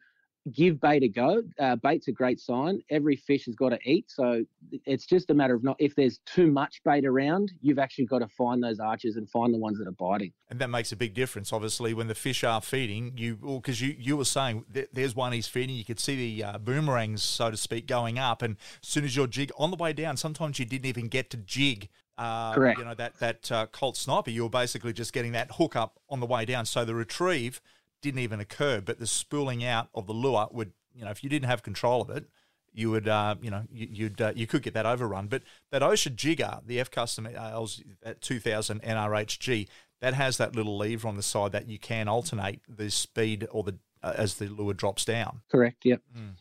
give 0.53 0.81
bait 0.81 1.03
a 1.03 1.09
go. 1.09 1.43
Uh, 1.59 1.77
bait's 1.77 2.09
a 2.09 2.13
great 2.13 2.41
sign. 2.41 2.83
Every 2.91 3.17
fish 3.17 3.47
has 3.47 3.55
got 3.55 3.71
to 3.71 3.79
eat, 3.85 4.07
so 4.09 4.45
it's 4.85 5.07
just 5.07 5.31
a 5.31 5.35
matter 5.35 5.55
of 5.55 5.65
not 5.65 5.77
if 5.79 5.95
there's 5.95 6.19
too 6.27 6.51
much 6.51 6.81
bait 6.85 7.05
around, 7.05 7.53
you've 7.61 7.79
actually 7.79 8.07
got 8.07 8.21
to 8.21 8.29
find 8.29 8.63
those 8.63 8.81
arches 8.81 9.17
and 9.17 9.29
find 9.29 9.53
the 9.53 9.59
ones 9.59 9.79
that 9.79 9.89
are 9.89 9.93
biting. 9.93 10.33
And 10.51 10.59
that 10.61 10.71
makes 10.71 10.93
a 10.93 10.97
big 10.97 11.15
difference, 11.15 11.53
obviously, 11.53 11.95
when 11.95 12.09
the 12.09 12.15
fish 12.15 12.45
are 12.45 12.61
feeding. 12.61 13.13
You 13.17 13.37
because 13.37 13.81
you 13.81 13.95
you 13.99 14.17
were 14.17 14.25
saying 14.25 14.65
there's 14.93 15.15
one 15.17 15.33
he's 15.33 15.49
feeding. 15.49 15.77
You 15.77 15.85
could 15.85 16.01
see 16.01 16.17
the 16.17 16.45
uh, 16.45 16.59
boomerangs, 16.59 17.23
so 17.23 17.51
to 17.51 17.57
speak, 17.57 17.87
going 17.87 18.19
up, 18.19 18.43
and 18.43 18.57
as 18.83 18.89
soon 18.89 19.05
as 19.05 19.17
your 19.17 19.27
jig 19.27 19.51
on 19.59 19.71
the 19.71 19.77
way 19.77 19.93
down, 19.93 20.17
sometimes 20.17 20.59
you 20.59 20.65
didn't 20.65 20.87
even 20.87 21.09
get 21.09 21.31
to 21.31 21.37
jig 21.37 21.89
uh, 22.19 22.55
Correct. 22.55 22.79
You 22.79 22.85
know 22.85 22.95
that 22.95 23.19
that 23.19 23.53
uh, 23.53 23.67
Colt 23.67 23.97
sniper, 23.97 24.31
you 24.31 24.45
were 24.45 24.49
basically 24.49 24.93
just 24.93 25.13
getting 25.13 25.33
that 25.33 25.53
hook 25.53 25.77
up 25.77 26.01
on 26.09 26.21
the 26.21 26.27
way 26.27 26.45
down. 26.45 26.65
So 26.65 26.85
the 26.85 26.95
retrieve 26.95 27.61
didn't 28.03 28.21
even 28.21 28.41
occur, 28.41 28.81
but 28.81 28.99
the 28.99 29.07
spooling 29.07 29.65
out 29.65 29.89
of 29.95 30.07
the 30.07 30.13
lure 30.13 30.49
would, 30.51 30.73
you 30.95 31.05
know, 31.05 31.11
if 31.11 31.23
you 31.25 31.31
didn't 31.31 31.49
have 31.49 31.63
control 31.63 32.03
of 32.03 32.11
it, 32.11 32.27
you 32.73 32.91
would, 32.91 33.09
uh, 33.09 33.37
you 33.41 33.51
know, 33.51 33.63
you, 33.73 34.05
would 34.05 34.21
uh, 34.21 34.33
you 34.37 34.47
could 34.47 34.63
get 34.63 34.75
that 34.75 34.87
overrun. 34.87 35.29
But 35.29 35.43
that 35.73 35.83
Ocea 35.83 36.15
Jigger, 36.15 36.61
the 36.65 36.79
F 36.79 36.91
Custom 36.91 37.27
L's 37.27 37.83
at 38.05 38.21
2000 38.21 38.83
NRHG, 38.83 39.67
that 40.01 40.15
has 40.15 40.37
that 40.37 40.55
little 40.55 40.77
lever 40.77 41.09
on 41.09 41.17
the 41.17 41.23
side 41.23 41.53
that 41.53 41.69
you 41.69 41.79
can 41.79 42.07
alternate 42.07 42.61
the 42.69 42.91
speed 42.91 43.49
or 43.51 43.63
the 43.63 43.79
uh, 44.03 44.13
as 44.17 44.35
the 44.35 44.47
lure 44.47 44.75
drops 44.75 45.05
down. 45.05 45.41
Correct. 45.51 45.85
Yep. 45.85 46.03
Mm. 46.17 46.33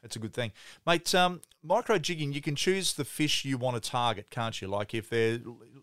That's 0.00 0.16
a 0.16 0.18
good 0.18 0.32
thing, 0.32 0.52
mate. 0.86 1.14
Um, 1.14 1.42
micro 1.62 1.98
jigging, 1.98 2.32
you 2.32 2.40
can 2.40 2.56
choose 2.56 2.94
the 2.94 3.04
fish 3.04 3.44
you 3.44 3.58
want 3.58 3.82
to 3.82 3.90
target, 3.90 4.30
can't 4.30 4.60
you? 4.62 4.68
Like 4.68 4.94
if 4.94 5.10
they're, 5.10 5.40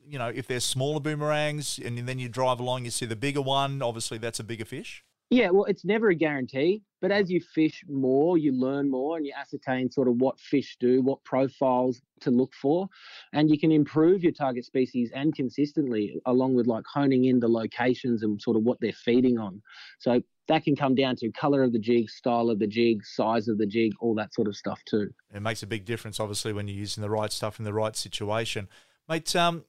you 0.08 0.18
know, 0.18 0.32
if 0.34 0.48
they're 0.48 0.60
smaller 0.60 1.00
boomerangs, 1.00 1.80
and 1.84 1.98
then 1.98 2.18
you 2.18 2.30
drive 2.30 2.60
along, 2.60 2.86
you 2.86 2.92
see 2.92 3.06
the 3.06 3.16
bigger 3.16 3.42
one. 3.42 3.82
Obviously, 3.82 4.18
that's 4.18 4.40
a 4.40 4.44
bigger 4.44 4.66
fish. 4.66 5.04
Yeah, 5.30 5.50
well, 5.50 5.66
it's 5.66 5.84
never 5.84 6.10
a 6.10 6.16
guarantee, 6.16 6.84
but 7.02 7.12
as 7.12 7.30
you 7.30 7.42
fish 7.42 7.84
more, 7.90 8.38
you 8.38 8.54
learn 8.54 8.90
more 8.90 9.18
and 9.18 9.26
you 9.26 9.34
ascertain 9.38 9.92
sort 9.92 10.08
of 10.08 10.16
what 10.22 10.40
fish 10.40 10.78
do, 10.80 11.02
what 11.02 11.22
profiles 11.26 12.02
to 12.22 12.32
look 12.32 12.54
for, 12.54 12.88
and 13.34 13.50
you 13.50 13.60
can 13.60 13.72
improve 13.72 14.24
your 14.24 14.32
target 14.32 14.64
species 14.64 15.12
and 15.14 15.36
consistently, 15.36 16.20
along 16.26 16.56
with 16.56 16.66
like 16.66 16.86
honing 16.92 17.26
in 17.26 17.42
the 17.42 17.48
locations 17.48 18.24
and 18.24 18.42
sort 18.42 18.56
of 18.56 18.64
what 18.64 18.80
they're 18.80 18.94
feeding 18.94 19.38
on. 19.38 19.62
So 20.00 20.22
that 20.48 20.64
can 20.64 20.78
come 20.78 20.96
down 20.96 21.18
to 21.18 21.30
color 21.34 21.62
of 21.62 21.74
the 21.74 21.80
jig, 21.80 22.10
style 22.10 22.50
of 22.50 22.60
the 22.60 22.68
jig, 22.68 23.06
size 23.06 23.50
of 23.50 23.58
the 23.58 23.66
jig, 23.66 23.92
all 24.00 24.16
that 24.16 24.34
sort 24.34 24.48
of 24.48 24.56
stuff 24.56 24.82
too. 24.86 25.10
It 25.34 25.42
makes 25.42 25.62
a 25.62 25.68
big 25.68 25.84
difference, 25.84 26.22
obviously, 26.22 26.54
when 26.54 26.70
you're 26.70 26.78
using 26.78 27.02
the 27.02 27.10
right 27.10 27.34
stuff 27.34 27.60
in 27.60 27.66
the 27.66 27.74
right 27.74 27.98
situation. 27.98 28.70
Mate, 29.10 29.36
um, 29.36 29.66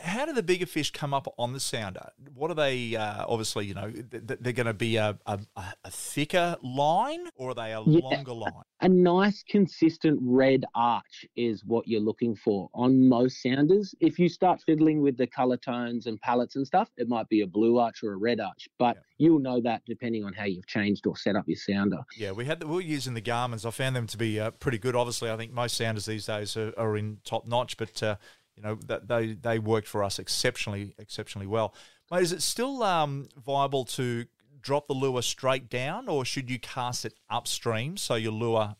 how 0.00 0.26
do 0.26 0.32
the 0.32 0.42
bigger 0.42 0.66
fish 0.66 0.90
come 0.90 1.12
up 1.12 1.32
on 1.38 1.52
the 1.52 1.60
sounder? 1.60 2.10
What 2.34 2.50
are 2.50 2.54
they? 2.54 2.94
Uh, 2.94 3.24
obviously, 3.26 3.66
you 3.66 3.74
know, 3.74 3.90
they're 3.90 4.52
going 4.52 4.66
to 4.66 4.74
be 4.74 4.96
a, 4.96 5.18
a, 5.26 5.40
a, 5.56 5.90
thicker 5.90 6.56
line, 6.62 7.26
or 7.36 7.50
are 7.50 7.54
they 7.54 7.72
a 7.72 7.82
yeah, 7.82 8.00
longer 8.02 8.32
line? 8.32 8.52
A 8.80 8.88
nice, 8.88 9.42
consistent 9.48 10.20
red 10.22 10.64
arch 10.74 11.26
is 11.36 11.64
what 11.64 11.88
you're 11.88 12.00
looking 12.00 12.36
for 12.36 12.68
on 12.74 13.08
most 13.08 13.42
sounders. 13.42 13.94
If 14.00 14.18
you 14.18 14.28
start 14.28 14.60
fiddling 14.64 15.02
with 15.02 15.16
the 15.16 15.26
color 15.26 15.56
tones 15.56 16.06
and 16.06 16.20
palettes 16.20 16.56
and 16.56 16.66
stuff, 16.66 16.88
it 16.96 17.08
might 17.08 17.28
be 17.28 17.40
a 17.40 17.46
blue 17.46 17.78
arch 17.78 18.02
or 18.04 18.12
a 18.12 18.16
red 18.16 18.40
arch, 18.40 18.68
but 18.78 18.96
yeah. 18.96 19.02
you'll 19.18 19.40
know 19.40 19.60
that 19.62 19.82
depending 19.86 20.24
on 20.24 20.32
how 20.32 20.44
you've 20.44 20.66
changed 20.66 21.06
or 21.06 21.16
set 21.16 21.34
up 21.34 21.44
your 21.48 21.56
sounder. 21.56 21.98
Yeah, 22.16 22.32
we 22.32 22.44
had 22.44 22.60
the, 22.60 22.68
we 22.68 22.74
were 22.74 22.80
using 22.80 23.14
the 23.14 23.20
Garmin's. 23.20 23.66
I 23.66 23.70
found 23.70 23.96
them 23.96 24.06
to 24.06 24.16
be 24.16 24.38
uh, 24.38 24.52
pretty 24.52 24.78
good. 24.78 24.94
Obviously, 24.94 25.30
I 25.30 25.36
think 25.36 25.52
most 25.52 25.76
sounders 25.76 26.06
these 26.06 26.26
days 26.26 26.56
are, 26.56 26.72
are 26.76 26.96
in 26.96 27.18
top 27.24 27.46
notch, 27.46 27.76
but 27.76 28.00
uh, 28.02 28.16
you 28.58 28.68
know 28.68 28.74
that 28.86 29.06
they 29.08 29.34
they 29.34 29.58
worked 29.58 29.86
for 29.86 30.02
us 30.02 30.18
exceptionally 30.18 30.94
exceptionally 30.98 31.46
well. 31.46 31.74
Mate, 32.10 32.22
is 32.22 32.32
it 32.32 32.42
still 32.42 32.82
um, 32.82 33.28
viable 33.36 33.84
to 33.84 34.24
drop 34.60 34.88
the 34.88 34.94
lure 34.94 35.22
straight 35.22 35.68
down, 35.68 36.08
or 36.08 36.24
should 36.24 36.50
you 36.50 36.58
cast 36.58 37.04
it 37.04 37.14
upstream 37.30 37.96
so 37.96 38.16
your 38.16 38.32
lure 38.32 38.74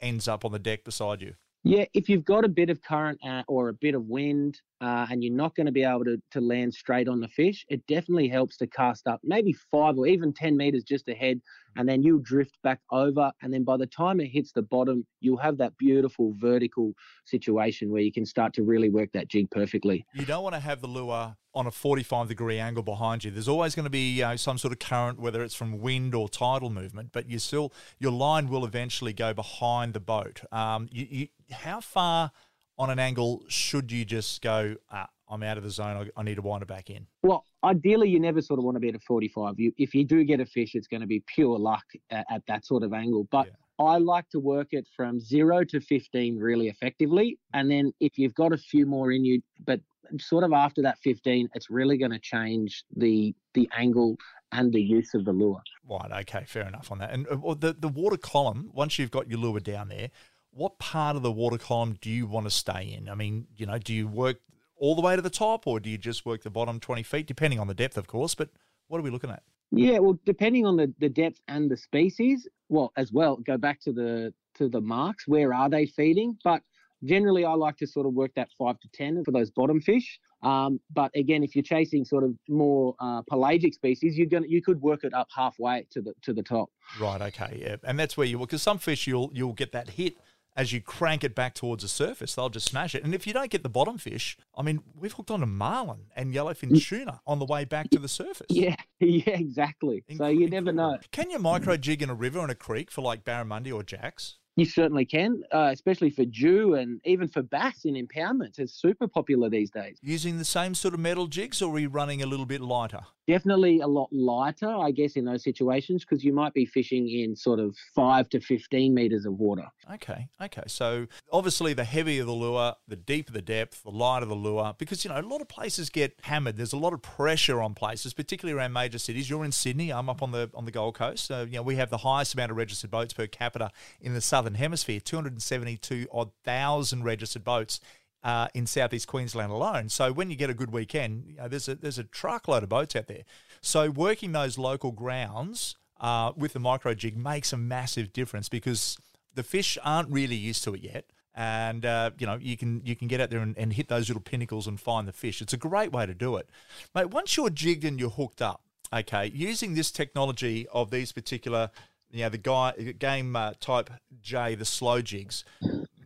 ends 0.00 0.28
up 0.28 0.44
on 0.44 0.52
the 0.52 0.58
deck 0.58 0.84
beside 0.84 1.22
you? 1.22 1.34
Yeah, 1.62 1.86
if 1.94 2.10
you've 2.10 2.26
got 2.26 2.44
a 2.44 2.48
bit 2.48 2.68
of 2.68 2.82
current 2.82 3.18
uh, 3.26 3.42
or 3.48 3.70
a 3.70 3.72
bit 3.72 3.94
of 3.94 4.06
wind, 4.06 4.60
uh, 4.84 5.06
and 5.10 5.24
you're 5.24 5.32
not 5.32 5.54
going 5.54 5.64
to 5.64 5.72
be 5.72 5.82
able 5.82 6.04
to, 6.04 6.20
to 6.30 6.42
land 6.42 6.74
straight 6.74 7.08
on 7.08 7.18
the 7.18 7.28
fish, 7.28 7.64
it 7.70 7.80
definitely 7.86 8.28
helps 8.28 8.58
to 8.58 8.66
cast 8.66 9.06
up 9.06 9.18
maybe 9.24 9.54
five 9.70 9.96
or 9.96 10.06
even 10.06 10.30
10 10.30 10.54
meters 10.58 10.84
just 10.84 11.08
ahead, 11.08 11.40
and 11.76 11.88
then 11.88 12.02
you'll 12.02 12.18
drift 12.18 12.58
back 12.62 12.80
over. 12.92 13.32
And 13.40 13.50
then 13.50 13.64
by 13.64 13.78
the 13.78 13.86
time 13.86 14.20
it 14.20 14.26
hits 14.26 14.52
the 14.52 14.60
bottom, 14.60 15.06
you'll 15.20 15.38
have 15.38 15.56
that 15.56 15.72
beautiful 15.78 16.34
vertical 16.36 16.92
situation 17.24 17.90
where 17.90 18.02
you 18.02 18.12
can 18.12 18.26
start 18.26 18.52
to 18.54 18.62
really 18.62 18.90
work 18.90 19.08
that 19.14 19.28
jig 19.28 19.50
perfectly. 19.50 20.04
You 20.12 20.26
don't 20.26 20.42
want 20.42 20.54
to 20.54 20.60
have 20.60 20.82
the 20.82 20.86
lure 20.86 21.34
on 21.54 21.66
a 21.66 21.70
45 21.70 22.28
degree 22.28 22.58
angle 22.58 22.82
behind 22.82 23.24
you. 23.24 23.30
There's 23.30 23.48
always 23.48 23.74
going 23.74 23.84
to 23.84 23.90
be 23.90 24.16
you 24.16 24.22
know, 24.24 24.36
some 24.36 24.58
sort 24.58 24.72
of 24.72 24.80
current, 24.80 25.18
whether 25.18 25.42
it's 25.42 25.54
from 25.54 25.80
wind 25.80 26.14
or 26.14 26.28
tidal 26.28 26.68
movement, 26.68 27.08
but 27.12 27.30
you 27.30 27.38
still 27.38 27.72
your 27.98 28.12
line 28.12 28.50
will 28.50 28.66
eventually 28.66 29.14
go 29.14 29.32
behind 29.32 29.94
the 29.94 30.00
boat. 30.00 30.42
Um, 30.52 30.88
you, 30.92 31.06
you, 31.08 31.28
how 31.52 31.80
far 31.80 32.32
on 32.78 32.90
an 32.90 32.98
angle 32.98 33.42
should 33.48 33.92
you 33.92 34.04
just 34.04 34.42
go? 34.42 34.76
Ah, 34.90 35.08
I'm 35.28 35.42
out 35.42 35.56
of 35.56 35.64
the 35.64 35.70
zone. 35.70 36.10
I, 36.16 36.20
I, 36.20 36.22
need 36.22 36.36
to 36.36 36.42
wind 36.42 36.62
it 36.62 36.68
back 36.68 36.90
in. 36.90 37.06
Well, 37.22 37.44
ideally, 37.62 38.08
you 38.08 38.20
never 38.20 38.42
sort 38.42 38.58
of 38.58 38.64
want 38.64 38.76
to 38.76 38.80
be 38.80 38.88
at 38.88 38.94
a 38.94 39.00
45. 39.00 39.58
You, 39.58 39.72
if 39.78 39.94
you 39.94 40.04
do 40.04 40.24
get 40.24 40.40
a 40.40 40.46
fish, 40.46 40.74
it's 40.74 40.86
going 40.86 41.00
to 41.00 41.06
be 41.06 41.22
pure 41.26 41.58
luck 41.58 41.84
at, 42.10 42.26
at 42.30 42.42
that 42.46 42.64
sort 42.64 42.82
of 42.82 42.92
angle. 42.92 43.26
But 43.30 43.46
yeah. 43.46 43.84
I 43.86 43.98
like 43.98 44.28
to 44.30 44.38
work 44.38 44.68
it 44.72 44.86
from 44.94 45.18
zero 45.20 45.64
to 45.64 45.80
15 45.80 46.38
really 46.38 46.68
effectively. 46.68 47.38
And 47.52 47.70
then 47.70 47.92
if 48.00 48.18
you've 48.18 48.34
got 48.34 48.52
a 48.52 48.58
few 48.58 48.86
more 48.86 49.12
in 49.12 49.24
you, 49.24 49.42
but 49.64 49.80
sort 50.18 50.44
of 50.44 50.52
after 50.52 50.82
that 50.82 50.98
15, 50.98 51.48
it's 51.54 51.70
really 51.70 51.96
going 51.96 52.12
to 52.12 52.18
change 52.18 52.84
the 52.96 53.34
the 53.54 53.68
angle 53.76 54.16
and 54.52 54.72
the 54.72 54.80
use 54.80 55.14
of 55.14 55.24
the 55.24 55.32
lure. 55.32 55.60
Right. 55.88 56.10
Okay. 56.22 56.44
Fair 56.46 56.66
enough 56.66 56.92
on 56.92 56.98
that. 56.98 57.12
And 57.12 57.26
uh, 57.28 57.54
the 57.54 57.74
the 57.78 57.88
water 57.88 58.16
column, 58.16 58.70
once 58.72 58.98
you've 58.98 59.10
got 59.10 59.28
your 59.28 59.38
lure 59.38 59.60
down 59.60 59.88
there, 59.88 60.10
what 60.54 60.78
part 60.78 61.16
of 61.16 61.22
the 61.22 61.32
water 61.32 61.58
column 61.58 61.98
do 62.00 62.10
you 62.10 62.26
want 62.26 62.46
to 62.46 62.50
stay 62.50 62.94
in? 62.96 63.08
I 63.08 63.14
mean, 63.14 63.46
you 63.56 63.66
know, 63.66 63.78
do 63.78 63.92
you 63.92 64.06
work 64.06 64.38
all 64.76 64.94
the 64.94 65.02
way 65.02 65.16
to 65.16 65.22
the 65.22 65.30
top, 65.30 65.66
or 65.66 65.80
do 65.80 65.90
you 65.90 65.98
just 65.98 66.24
work 66.24 66.42
the 66.42 66.50
bottom 66.50 66.80
20 66.80 67.02
feet, 67.02 67.26
depending 67.26 67.58
on 67.58 67.66
the 67.66 67.74
depth, 67.74 67.96
of 67.96 68.06
course? 68.06 68.34
But 68.34 68.50
what 68.88 68.98
are 68.98 69.02
we 69.02 69.10
looking 69.10 69.30
at? 69.30 69.42
Yeah, 69.70 69.98
well, 69.98 70.18
depending 70.24 70.66
on 70.66 70.76
the, 70.76 70.92
the 70.98 71.08
depth 71.08 71.40
and 71.48 71.70
the 71.70 71.76
species, 71.76 72.48
well, 72.68 72.92
as 72.96 73.12
well, 73.12 73.36
go 73.36 73.56
back 73.56 73.80
to 73.82 73.92
the 73.92 74.32
to 74.56 74.68
the 74.68 74.80
marks. 74.80 75.26
Where 75.26 75.52
are 75.52 75.68
they 75.68 75.86
feeding? 75.86 76.36
But 76.44 76.62
generally, 77.02 77.44
I 77.44 77.54
like 77.54 77.76
to 77.78 77.86
sort 77.86 78.06
of 78.06 78.14
work 78.14 78.32
that 78.36 78.48
five 78.56 78.78
to 78.80 78.88
ten 78.92 79.24
for 79.24 79.32
those 79.32 79.50
bottom 79.50 79.80
fish. 79.80 80.20
Um, 80.42 80.78
but 80.92 81.10
again, 81.16 81.42
if 81.42 81.56
you're 81.56 81.64
chasing 81.64 82.04
sort 82.04 82.22
of 82.22 82.34
more 82.48 82.94
uh, 83.00 83.22
pelagic 83.22 83.74
species, 83.74 84.16
you're 84.16 84.28
gonna 84.28 84.46
you 84.46 84.62
could 84.62 84.80
work 84.80 85.02
it 85.02 85.14
up 85.14 85.28
halfway 85.34 85.86
to 85.90 86.02
the 86.02 86.12
to 86.22 86.32
the 86.32 86.42
top. 86.42 86.70
Right. 87.00 87.20
Okay. 87.22 87.58
Yeah. 87.60 87.76
And 87.82 87.98
that's 87.98 88.16
where 88.16 88.26
you 88.26 88.38
because 88.38 88.62
some 88.62 88.78
fish 88.78 89.06
you'll 89.06 89.30
you'll 89.32 89.54
get 89.54 89.72
that 89.72 89.90
hit 89.90 90.16
as 90.56 90.72
you 90.72 90.80
crank 90.80 91.24
it 91.24 91.34
back 91.34 91.54
towards 91.54 91.82
the 91.82 91.88
surface, 91.88 92.34
they'll 92.34 92.48
just 92.48 92.68
smash 92.68 92.94
it. 92.94 93.02
And 93.04 93.14
if 93.14 93.26
you 93.26 93.32
don't 93.32 93.50
get 93.50 93.62
the 93.62 93.68
bottom 93.68 93.98
fish, 93.98 94.36
I 94.56 94.62
mean, 94.62 94.82
we've 94.98 95.12
hooked 95.12 95.30
on 95.30 95.42
a 95.42 95.46
marlin 95.46 96.06
and 96.14 96.32
yellowfin 96.32 96.70
mm. 96.70 96.86
tuna 96.86 97.20
on 97.26 97.38
the 97.38 97.44
way 97.44 97.64
back 97.64 97.90
to 97.90 97.98
the 97.98 98.08
surface. 98.08 98.46
Yeah, 98.48 98.76
yeah, 99.00 99.30
exactly. 99.30 100.04
Incredible. 100.08 100.36
So 100.36 100.40
you 100.40 100.48
never 100.48 100.72
know. 100.72 100.98
Can 101.10 101.30
you 101.30 101.38
micro 101.38 101.76
jig 101.76 102.02
in 102.02 102.10
a 102.10 102.14
river 102.14 102.40
and 102.40 102.50
a 102.50 102.54
creek 102.54 102.90
for 102.90 103.02
like 103.02 103.24
barramundi 103.24 103.72
or 103.74 103.82
jacks? 103.82 104.36
You 104.56 104.64
certainly 104.64 105.04
can, 105.04 105.42
uh, 105.52 105.70
especially 105.72 106.10
for 106.10 106.24
Jew 106.24 106.74
and 106.74 107.00
even 107.04 107.26
for 107.26 107.42
bass 107.42 107.84
in 107.84 107.94
impoundments. 107.94 108.60
It's 108.60 108.72
super 108.72 109.08
popular 109.08 109.50
these 109.50 109.70
days. 109.70 109.98
Using 110.00 110.38
the 110.38 110.44
same 110.44 110.76
sort 110.76 110.94
of 110.94 111.00
metal 111.00 111.26
jigs, 111.26 111.60
or 111.60 111.74
are 111.74 111.78
you 111.78 111.88
running 111.88 112.22
a 112.22 112.26
little 112.26 112.46
bit 112.46 112.60
lighter? 112.60 113.00
Definitely 113.26 113.80
a 113.80 113.86
lot 113.86 114.10
lighter, 114.12 114.68
I 114.68 114.90
guess, 114.90 115.16
in 115.16 115.24
those 115.24 115.42
situations 115.42 116.04
because 116.04 116.22
you 116.22 116.32
might 116.32 116.52
be 116.52 116.66
fishing 116.66 117.08
in 117.08 117.34
sort 117.34 117.58
of 117.58 117.74
five 117.94 118.28
to 118.28 118.40
15 118.40 118.94
meters 118.94 119.24
of 119.24 119.38
water. 119.38 119.66
Okay, 119.92 120.28
okay. 120.40 120.62
So 120.66 121.06
obviously, 121.32 121.72
the 121.72 121.84
heavier 121.84 122.24
the 122.24 122.32
lure, 122.32 122.74
the 122.86 122.96
deeper 122.96 123.32
the 123.32 123.42
depth, 123.42 123.82
the 123.82 123.90
lighter 123.90 124.26
the 124.26 124.34
lure, 124.34 124.74
because, 124.76 125.04
you 125.04 125.10
know, 125.10 125.18
a 125.18 125.22
lot 125.22 125.40
of 125.40 125.48
places 125.48 125.88
get 125.88 126.18
hammered. 126.22 126.58
There's 126.58 126.74
a 126.74 126.78
lot 126.78 126.92
of 126.92 127.00
pressure 127.00 127.62
on 127.62 127.74
places, 127.74 128.12
particularly 128.12 128.58
around 128.58 128.74
major 128.74 128.98
cities. 128.98 129.30
You're 129.30 129.44
in 129.44 129.52
Sydney, 129.52 129.90
I'm 129.90 130.10
up 130.10 130.22
on 130.22 130.30
the 130.30 130.50
on 130.54 130.66
the 130.66 130.70
Gold 130.70 130.94
Coast. 130.94 131.24
So, 131.24 131.42
you 131.44 131.56
know, 131.56 131.62
we 131.62 131.76
have 131.76 131.88
the 131.88 131.98
highest 131.98 132.34
amount 132.34 132.50
of 132.50 132.58
registered 132.58 132.90
boats 132.90 133.14
per 133.14 133.26
capita 133.26 133.70
in 134.02 134.12
the 134.12 134.20
Southern 134.20 134.43
Hemisphere 134.52 135.00
272 135.00 136.06
odd 136.12 136.30
thousand 136.44 137.04
registered 137.04 137.44
boats 137.44 137.80
uh, 138.22 138.48
in 138.54 138.66
southeast 138.66 139.06
Queensland 139.06 139.50
alone. 139.50 139.88
So 139.88 140.12
when 140.12 140.30
you 140.30 140.36
get 140.36 140.50
a 140.50 140.54
good 140.54 140.72
weekend, 140.72 141.24
you 141.26 141.36
know, 141.36 141.48
there's 141.48 141.68
a 141.68 141.74
there's 141.74 141.98
a 141.98 142.04
truckload 142.04 142.62
of 142.62 142.68
boats 142.68 142.94
out 142.96 143.06
there. 143.06 143.22
So 143.60 143.90
working 143.90 144.32
those 144.32 144.58
local 144.58 144.92
grounds 144.92 145.76
uh, 146.00 146.32
with 146.36 146.52
the 146.52 146.60
micro 146.60 146.94
jig 146.94 147.16
makes 147.16 147.52
a 147.52 147.56
massive 147.56 148.12
difference 148.12 148.48
because 148.48 148.98
the 149.34 149.42
fish 149.42 149.78
aren't 149.82 150.10
really 150.10 150.36
used 150.36 150.64
to 150.64 150.74
it 150.74 150.82
yet. 150.82 151.06
And 151.36 151.84
uh, 151.84 152.12
you 152.18 152.26
know 152.26 152.38
you 152.40 152.56
can 152.56 152.80
you 152.84 152.94
can 152.94 153.08
get 153.08 153.20
out 153.20 153.30
there 153.30 153.40
and, 153.40 153.58
and 153.58 153.72
hit 153.72 153.88
those 153.88 154.08
little 154.08 154.22
pinnacles 154.22 154.66
and 154.66 154.80
find 154.80 155.08
the 155.08 155.12
fish. 155.12 155.42
It's 155.42 155.52
a 155.52 155.58
great 155.58 155.92
way 155.92 156.06
to 156.06 156.14
do 156.14 156.36
it, 156.36 156.48
mate. 156.94 157.10
Once 157.10 157.36
you're 157.36 157.50
jigged 157.50 157.84
and 157.84 157.98
you're 157.98 158.10
hooked 158.10 158.40
up, 158.40 158.62
okay, 158.92 159.30
using 159.34 159.74
this 159.74 159.90
technology 159.90 160.66
of 160.72 160.90
these 160.90 161.12
particular, 161.12 161.70
you 162.14 162.22
know, 162.22 162.28
the 162.28 162.38
guy 162.38 162.72
game 162.98 163.36
uh, 163.36 163.52
type 163.60 163.90
J, 164.22 164.54
the 164.54 164.64
slow 164.64 165.02
jigs, 165.02 165.44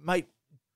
mate 0.03 0.27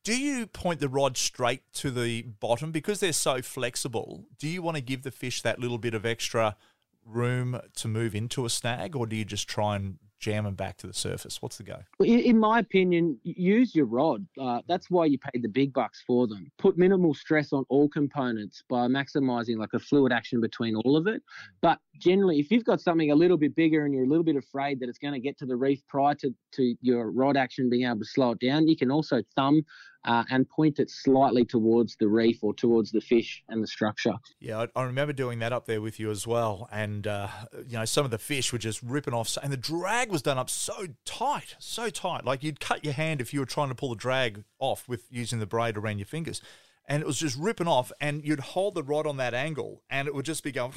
do 0.04 0.18
you 0.18 0.46
point 0.46 0.80
the 0.80 0.88
rod 0.88 1.16
straight 1.16 1.62
to 1.74 1.90
the 1.90 2.22
bottom 2.22 2.72
because 2.72 3.00
they're 3.00 3.12
so 3.12 3.40
flexible? 3.40 4.24
Do 4.38 4.48
you 4.48 4.60
want 4.60 4.76
to 4.76 4.80
give 4.80 5.02
the 5.02 5.12
fish 5.12 5.42
that 5.42 5.60
little 5.60 5.78
bit 5.78 5.94
of 5.94 6.04
extra 6.04 6.56
room 7.04 7.60
to 7.76 7.88
move 7.88 8.14
into 8.14 8.44
a 8.44 8.50
snag, 8.50 8.96
or 8.96 9.06
do 9.06 9.16
you 9.16 9.24
just 9.24 9.48
try 9.48 9.76
and 9.76 9.98
jam 10.22 10.44
them 10.44 10.54
back 10.54 10.76
to 10.78 10.86
the 10.86 10.94
surface? 10.94 11.42
What's 11.42 11.58
the 11.58 11.64
go? 11.64 11.78
In 12.00 12.38
my 12.38 12.60
opinion, 12.60 13.18
use 13.24 13.74
your 13.74 13.86
rod. 13.86 14.24
Uh, 14.40 14.60
that's 14.68 14.88
why 14.88 15.04
you 15.06 15.18
paid 15.18 15.42
the 15.42 15.48
big 15.48 15.72
bucks 15.72 16.02
for 16.06 16.28
them. 16.28 16.50
Put 16.58 16.78
minimal 16.78 17.12
stress 17.12 17.52
on 17.52 17.64
all 17.68 17.88
components 17.88 18.62
by 18.70 18.86
maximizing 18.86 19.58
like 19.58 19.74
a 19.74 19.80
fluid 19.80 20.12
action 20.12 20.40
between 20.40 20.76
all 20.76 20.96
of 20.96 21.08
it. 21.08 21.22
But 21.60 21.78
generally, 21.98 22.38
if 22.38 22.52
you've 22.52 22.64
got 22.64 22.80
something 22.80 23.10
a 23.10 23.14
little 23.14 23.36
bit 23.36 23.54
bigger 23.56 23.84
and 23.84 23.92
you're 23.92 24.04
a 24.04 24.08
little 24.08 24.24
bit 24.24 24.36
afraid 24.36 24.78
that 24.80 24.88
it's 24.88 24.98
going 24.98 25.14
to 25.14 25.20
get 25.20 25.36
to 25.38 25.46
the 25.46 25.56
reef 25.56 25.80
prior 25.88 26.14
to, 26.14 26.32
to 26.52 26.74
your 26.80 27.10
rod 27.10 27.36
action 27.36 27.68
being 27.68 27.86
able 27.86 27.98
to 27.98 28.04
slow 28.04 28.30
it 28.30 28.38
down, 28.38 28.68
you 28.68 28.76
can 28.76 28.92
also 28.92 29.22
thumb 29.34 29.64
uh, 30.04 30.24
and 30.30 30.48
point 30.48 30.78
it 30.78 30.90
slightly 30.90 31.44
towards 31.44 31.96
the 31.96 32.08
reef 32.08 32.42
or 32.42 32.52
towards 32.54 32.90
the 32.90 33.00
fish 33.00 33.42
and 33.48 33.62
the 33.62 33.66
structure. 33.66 34.14
Yeah, 34.40 34.66
I, 34.74 34.80
I 34.80 34.82
remember 34.84 35.12
doing 35.12 35.38
that 35.40 35.52
up 35.52 35.66
there 35.66 35.80
with 35.80 36.00
you 36.00 36.10
as 36.10 36.26
well. 36.26 36.68
And, 36.72 37.06
uh, 37.06 37.28
you 37.66 37.78
know, 37.78 37.84
some 37.84 38.04
of 38.04 38.10
the 38.10 38.18
fish 38.18 38.52
were 38.52 38.58
just 38.58 38.82
ripping 38.82 39.14
off. 39.14 39.36
And 39.42 39.52
the 39.52 39.56
drag 39.56 40.10
was 40.10 40.22
done 40.22 40.38
up 40.38 40.50
so 40.50 40.88
tight, 41.04 41.56
so 41.58 41.88
tight. 41.88 42.24
Like 42.24 42.42
you'd 42.42 42.60
cut 42.60 42.84
your 42.84 42.94
hand 42.94 43.20
if 43.20 43.32
you 43.32 43.40
were 43.40 43.46
trying 43.46 43.68
to 43.68 43.74
pull 43.74 43.90
the 43.90 43.96
drag 43.96 44.44
off 44.58 44.88
with 44.88 45.06
using 45.10 45.38
the 45.38 45.46
braid 45.46 45.76
around 45.76 45.98
your 45.98 46.06
fingers. 46.06 46.40
And 46.88 47.00
it 47.00 47.06
was 47.06 47.18
just 47.18 47.36
ripping 47.36 47.68
off. 47.68 47.92
And 48.00 48.24
you'd 48.24 48.40
hold 48.40 48.74
the 48.74 48.82
rod 48.82 49.06
on 49.06 49.18
that 49.18 49.34
angle 49.34 49.82
and 49.88 50.08
it 50.08 50.14
would 50.14 50.26
just 50.26 50.42
be 50.42 50.50
going 50.50 50.72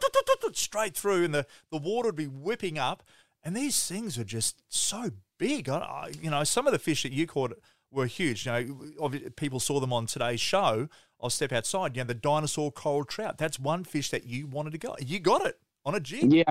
straight 0.52 0.96
through. 0.96 1.24
And 1.24 1.34
the, 1.34 1.46
the 1.70 1.78
water 1.78 2.08
would 2.08 2.16
be 2.16 2.26
whipping 2.26 2.78
up. 2.78 3.02
And 3.42 3.56
these 3.56 3.86
things 3.86 4.18
are 4.18 4.24
just 4.24 4.60
so 4.68 5.12
big. 5.38 5.68
I, 5.68 6.12
you 6.20 6.30
know, 6.30 6.44
some 6.44 6.66
of 6.66 6.72
the 6.72 6.78
fish 6.78 7.04
that 7.04 7.12
you 7.12 7.26
caught 7.26 7.56
were 7.90 8.06
huge. 8.06 8.46
You 8.46 8.52
know, 9.00 9.10
people 9.36 9.60
saw 9.60 9.80
them 9.80 9.92
on 9.92 10.06
today's 10.06 10.40
show. 10.40 10.88
I'll 11.20 11.30
step 11.30 11.52
outside. 11.52 11.96
You 11.96 12.02
know, 12.02 12.08
the 12.08 12.14
dinosaur 12.14 12.70
coral 12.70 13.04
trout. 13.04 13.38
That's 13.38 13.58
one 13.58 13.84
fish 13.84 14.10
that 14.10 14.26
you 14.26 14.46
wanted 14.46 14.72
to 14.72 14.78
go. 14.78 14.96
You 15.00 15.18
got 15.18 15.46
it 15.46 15.58
on 15.84 15.94
a 15.94 16.00
jig. 16.00 16.32
Yeah, 16.32 16.44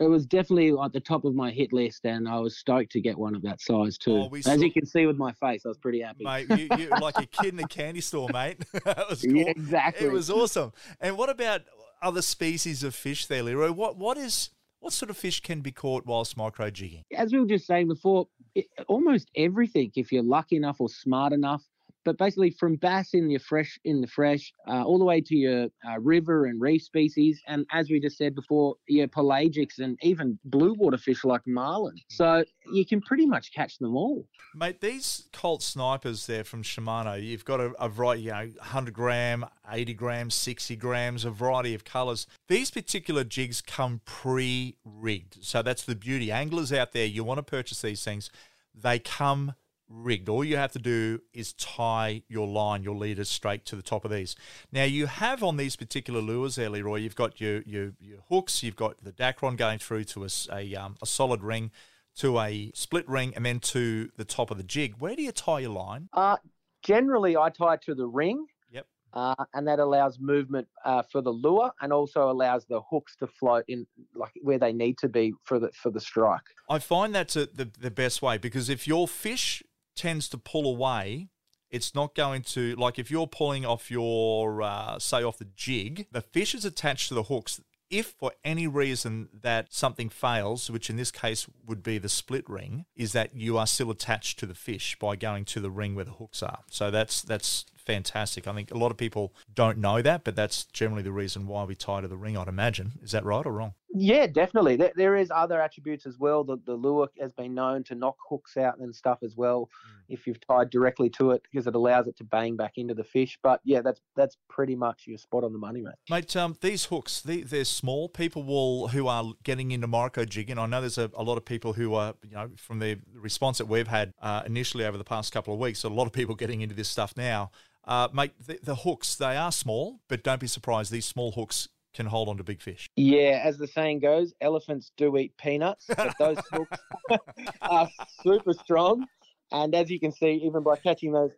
it 0.00 0.08
was 0.08 0.26
definitely 0.26 0.72
at 0.78 0.92
the 0.92 1.00
top 1.00 1.24
of 1.24 1.34
my 1.34 1.50
hit 1.50 1.72
list, 1.72 2.04
and 2.04 2.28
I 2.28 2.38
was 2.40 2.56
stoked 2.56 2.92
to 2.92 3.00
get 3.00 3.16
one 3.16 3.34
of 3.34 3.42
that 3.42 3.60
size 3.60 3.96
too. 3.96 4.28
Oh, 4.30 4.34
As 4.34 4.44
saw... 4.44 4.54
you 4.54 4.72
can 4.72 4.84
see 4.84 5.06
with 5.06 5.16
my 5.16 5.32
face, 5.32 5.62
I 5.64 5.68
was 5.68 5.78
pretty 5.78 6.00
happy. 6.00 6.24
Mate, 6.24 6.46
you, 6.50 6.68
you 6.76 6.88
like 7.00 7.18
a 7.18 7.26
kid 7.26 7.54
in 7.54 7.60
a 7.60 7.68
candy 7.68 8.00
store, 8.00 8.28
mate. 8.32 8.58
that 8.84 9.08
was 9.08 9.22
cool. 9.22 9.36
Yeah, 9.36 9.50
exactly. 9.50 10.06
It 10.06 10.12
was 10.12 10.30
awesome. 10.30 10.72
And 11.00 11.16
what 11.16 11.30
about 11.30 11.62
other 12.02 12.22
species 12.22 12.82
of 12.82 12.94
fish 12.94 13.26
there, 13.26 13.42
Leroy? 13.42 13.70
What 13.70 13.96
what 13.96 14.18
is 14.18 14.50
what 14.82 14.92
sort 14.92 15.10
of 15.10 15.16
fish 15.16 15.40
can 15.40 15.60
be 15.60 15.70
caught 15.70 16.04
whilst 16.04 16.36
micro 16.36 16.68
jigging? 16.68 17.04
As 17.16 17.32
we 17.32 17.38
were 17.38 17.46
just 17.46 17.66
saying 17.66 17.86
before, 17.86 18.26
it, 18.56 18.66
almost 18.88 19.30
everything, 19.36 19.92
if 19.94 20.10
you're 20.10 20.24
lucky 20.24 20.56
enough 20.56 20.80
or 20.80 20.88
smart 20.88 21.32
enough, 21.32 21.62
but 22.04 22.18
basically 22.18 22.50
from 22.50 22.76
bass 22.76 23.14
in 23.14 23.30
your 23.30 23.40
fresh 23.40 23.78
in 23.84 24.00
the 24.00 24.06
fresh 24.06 24.52
uh, 24.68 24.82
all 24.82 24.98
the 24.98 25.04
way 25.04 25.20
to 25.20 25.34
your 25.34 25.66
uh, 25.88 25.98
river 26.00 26.46
and 26.46 26.60
reef 26.60 26.82
species 26.82 27.40
and 27.46 27.66
as 27.72 27.90
we 27.90 28.00
just 28.00 28.16
said 28.16 28.34
before 28.34 28.74
your 28.88 29.08
pelagics 29.08 29.78
and 29.78 29.98
even 30.02 30.38
blue 30.44 30.74
water 30.74 30.96
fish 30.96 31.24
like 31.24 31.42
marlin. 31.46 31.94
So 32.08 32.44
you 32.72 32.86
can 32.86 33.00
pretty 33.00 33.26
much 33.26 33.52
catch 33.52 33.78
them 33.78 33.96
all. 33.96 34.26
Mate 34.54 34.80
these 34.80 35.28
colt 35.32 35.62
snipers 35.62 36.26
there 36.26 36.44
from 36.44 36.62
shimano 36.62 37.22
you've 37.22 37.44
got 37.44 37.60
a, 37.60 37.72
a 37.78 37.88
variety 37.88 38.22
you 38.22 38.30
know 38.30 38.48
100 38.58 38.94
gram 38.94 39.46
80 39.70 39.94
grams 39.94 40.34
60 40.34 40.76
grams 40.76 41.24
a 41.24 41.30
variety 41.30 41.74
of 41.74 41.84
colors 41.84 42.26
these 42.48 42.70
particular 42.70 43.24
jigs 43.24 43.60
come 43.60 44.00
pre-rigged. 44.04 45.38
So 45.40 45.62
that's 45.62 45.84
the 45.84 45.94
beauty. 45.94 46.30
Anglers 46.30 46.72
out 46.72 46.92
there 46.92 47.06
you 47.06 47.24
want 47.24 47.38
to 47.38 47.42
purchase 47.42 47.82
these 47.82 48.04
things 48.04 48.30
they 48.74 48.98
come 48.98 49.54
rigged. 49.92 50.28
All 50.28 50.44
you 50.44 50.56
have 50.56 50.72
to 50.72 50.78
do 50.78 51.20
is 51.32 51.52
tie 51.52 52.22
your 52.28 52.46
line, 52.48 52.82
your 52.82 52.94
leaders 52.94 53.28
straight 53.28 53.64
to 53.66 53.76
the 53.76 53.82
top 53.82 54.04
of 54.04 54.10
these. 54.10 54.34
Now 54.72 54.84
you 54.84 55.06
have 55.06 55.42
on 55.42 55.56
these 55.56 55.76
particular 55.76 56.20
lures 56.20 56.56
there, 56.56 56.70
Leroy, 56.70 56.96
you've 56.96 57.16
got 57.16 57.40
your 57.40 57.62
your, 57.62 57.92
your 58.00 58.18
hooks, 58.28 58.62
you've 58.62 58.76
got 58.76 59.02
the 59.02 59.12
Dacron 59.12 59.56
going 59.56 59.78
through 59.78 60.04
to 60.04 60.24
a, 60.24 60.28
a, 60.52 60.74
um, 60.74 60.96
a 61.02 61.06
solid 61.06 61.42
ring, 61.42 61.70
to 62.16 62.38
a 62.40 62.72
split 62.74 63.08
ring, 63.08 63.32
and 63.36 63.44
then 63.44 63.60
to 63.60 64.10
the 64.16 64.24
top 64.24 64.50
of 64.50 64.56
the 64.56 64.64
jig. 64.64 64.96
Where 64.98 65.14
do 65.14 65.22
you 65.22 65.32
tie 65.32 65.60
your 65.60 65.70
line? 65.70 66.08
Uh, 66.12 66.36
generally, 66.82 67.36
I 67.36 67.50
tie 67.50 67.74
it 67.74 67.82
to 67.82 67.94
the 67.94 68.06
ring. 68.06 68.46
Yep. 68.70 68.86
uh, 69.12 69.44
and 69.52 69.68
that 69.68 69.78
allows 69.78 70.18
movement 70.18 70.66
uh, 70.84 71.02
for 71.10 71.20
the 71.20 71.30
lure 71.30 71.70
and 71.82 71.92
also 71.92 72.30
allows 72.30 72.64
the 72.64 72.80
hooks 72.90 73.14
to 73.16 73.26
float 73.26 73.64
in 73.68 73.86
like 74.14 74.32
where 74.40 74.58
they 74.58 74.72
need 74.72 74.96
to 74.98 75.08
be 75.08 75.34
for 75.44 75.58
the 75.58 75.70
for 75.74 75.90
the 75.90 76.00
strike. 76.00 76.40
I 76.70 76.78
find 76.78 77.14
that's 77.14 77.36
a, 77.36 77.46
the 77.46 77.70
the 77.78 77.90
best 77.90 78.22
way 78.22 78.38
because 78.38 78.70
if 78.70 78.88
your 78.88 79.06
fish 79.06 79.62
tends 79.94 80.28
to 80.30 80.38
pull 80.38 80.66
away, 80.66 81.28
it's 81.70 81.94
not 81.94 82.14
going 82.14 82.42
to 82.42 82.76
like 82.76 82.98
if 82.98 83.10
you're 83.10 83.26
pulling 83.26 83.64
off 83.64 83.90
your 83.90 84.62
uh, 84.62 84.98
say 84.98 85.22
off 85.22 85.38
the 85.38 85.48
jig, 85.56 86.06
the 86.12 86.20
fish 86.20 86.54
is 86.54 86.64
attached 86.64 87.08
to 87.08 87.14
the 87.14 87.24
hooks. 87.24 87.60
If 87.90 88.14
for 88.18 88.32
any 88.42 88.66
reason 88.66 89.28
that 89.42 89.74
something 89.74 90.08
fails, 90.08 90.70
which 90.70 90.88
in 90.88 90.96
this 90.96 91.10
case 91.10 91.46
would 91.66 91.82
be 91.82 91.98
the 91.98 92.08
split 92.08 92.48
ring, 92.48 92.86
is 92.96 93.12
that 93.12 93.34
you 93.34 93.58
are 93.58 93.66
still 93.66 93.90
attached 93.90 94.38
to 94.38 94.46
the 94.46 94.54
fish 94.54 94.96
by 94.98 95.14
going 95.14 95.44
to 95.46 95.60
the 95.60 95.70
ring 95.70 95.94
where 95.94 96.06
the 96.06 96.12
hooks 96.12 96.42
are. 96.42 96.60
So 96.70 96.90
that's 96.90 97.20
that's 97.20 97.66
fantastic. 97.86 98.46
I 98.46 98.54
think 98.54 98.70
a 98.70 98.78
lot 98.78 98.90
of 98.90 98.96
people 98.96 99.34
don't 99.54 99.78
know 99.78 100.02
that, 100.02 100.24
but 100.24 100.36
that's 100.36 100.64
generally 100.64 101.02
the 101.02 101.12
reason 101.12 101.46
why 101.46 101.64
we 101.64 101.74
tie 101.74 102.00
to 102.00 102.08
the 102.08 102.16
ring, 102.16 102.36
I'd 102.36 102.48
imagine. 102.48 102.92
Is 103.02 103.12
that 103.12 103.24
right 103.24 103.44
or 103.44 103.52
wrong? 103.52 103.74
Yeah, 103.94 104.26
definitely. 104.26 104.76
There, 104.76 104.92
there 104.96 105.16
is 105.16 105.30
other 105.30 105.60
attributes 105.60 106.06
as 106.06 106.18
well. 106.18 106.44
The, 106.44 106.56
the 106.64 106.74
lure 106.74 107.08
has 107.20 107.32
been 107.32 107.54
known 107.54 107.84
to 107.84 107.94
knock 107.94 108.16
hooks 108.26 108.56
out 108.56 108.78
and 108.78 108.94
stuff 108.94 109.18
as 109.22 109.36
well 109.36 109.68
mm. 109.86 110.00
if 110.08 110.26
you've 110.26 110.40
tied 110.40 110.70
directly 110.70 111.10
to 111.10 111.32
it 111.32 111.42
because 111.42 111.66
it 111.66 111.74
allows 111.74 112.06
it 112.06 112.16
to 112.16 112.24
bang 112.24 112.56
back 112.56 112.72
into 112.76 112.94
the 112.94 113.04
fish. 113.04 113.38
But 113.42 113.60
yeah, 113.64 113.82
that's 113.82 114.00
that's 114.16 114.38
pretty 114.48 114.74
much 114.74 115.02
your 115.06 115.18
spot 115.18 115.44
on 115.44 115.52
the 115.52 115.58
money, 115.58 115.82
mate. 115.82 115.94
Mate, 116.08 116.34
um, 116.36 116.56
these 116.62 116.86
hooks, 116.86 117.20
they, 117.20 117.42
they're 117.42 117.64
small. 117.66 118.08
People 118.08 118.44
will 118.44 118.88
who 118.88 119.08
are 119.08 119.34
getting 119.42 119.72
into 119.72 119.86
micro 119.86 120.24
jigging. 120.24 120.58
I 120.58 120.64
know 120.64 120.80
there's 120.80 120.98
a, 120.98 121.10
a 121.14 121.22
lot 121.22 121.36
of 121.36 121.44
people 121.44 121.74
who 121.74 121.92
are, 121.94 122.14
you 122.24 122.34
know, 122.34 122.50
from 122.56 122.78
the 122.78 122.98
response 123.14 123.58
that 123.58 123.66
we've 123.66 123.88
had 123.88 124.12
uh, 124.22 124.42
initially 124.46 124.86
over 124.86 124.96
the 124.96 125.04
past 125.04 125.32
couple 125.32 125.52
of 125.52 125.60
weeks, 125.60 125.84
a 125.84 125.90
lot 125.90 126.06
of 126.06 126.12
people 126.12 126.34
getting 126.34 126.62
into 126.62 126.74
this 126.74 126.88
stuff 126.88 127.12
now. 127.14 127.50
Uh, 127.84 128.08
mate, 128.12 128.32
the, 128.44 128.58
the, 128.62 128.74
hooks, 128.76 129.16
they 129.16 129.36
are 129.36 129.50
small, 129.50 130.00
but 130.08 130.22
don't 130.22 130.40
be 130.40 130.46
surprised. 130.46 130.92
These 130.92 131.06
small 131.06 131.32
hooks 131.32 131.68
can 131.94 132.06
hold 132.06 132.28
on 132.28 132.36
to 132.36 132.44
big 132.44 132.60
fish. 132.60 132.88
Yeah, 132.96 133.42
as 133.44 133.58
the 133.58 133.66
saying 133.66 134.00
goes, 134.00 134.32
elephants 134.40 134.92
do 134.96 135.16
eat 135.16 135.36
peanuts, 135.36 135.86
but 135.88 136.14
those 136.18 136.38
hooks 136.52 136.78
are 137.62 137.88
super 138.22 138.52
strong. 138.52 139.06
And 139.50 139.74
as 139.74 139.90
you 139.90 140.00
can 140.00 140.12
see, 140.12 140.40
even 140.44 140.62
by 140.62 140.76
catching 140.76 141.12
those 141.12 141.32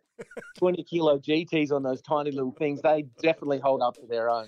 20 0.57 0.83
kilo 0.83 1.17
GTs 1.17 1.71
on 1.71 1.83
those 1.83 2.01
tiny 2.01 2.31
little 2.31 2.51
things, 2.51 2.81
they 2.81 3.05
definitely 3.21 3.59
hold 3.59 3.81
up 3.81 3.95
to 3.95 4.07
their 4.07 4.29
own. 4.29 4.47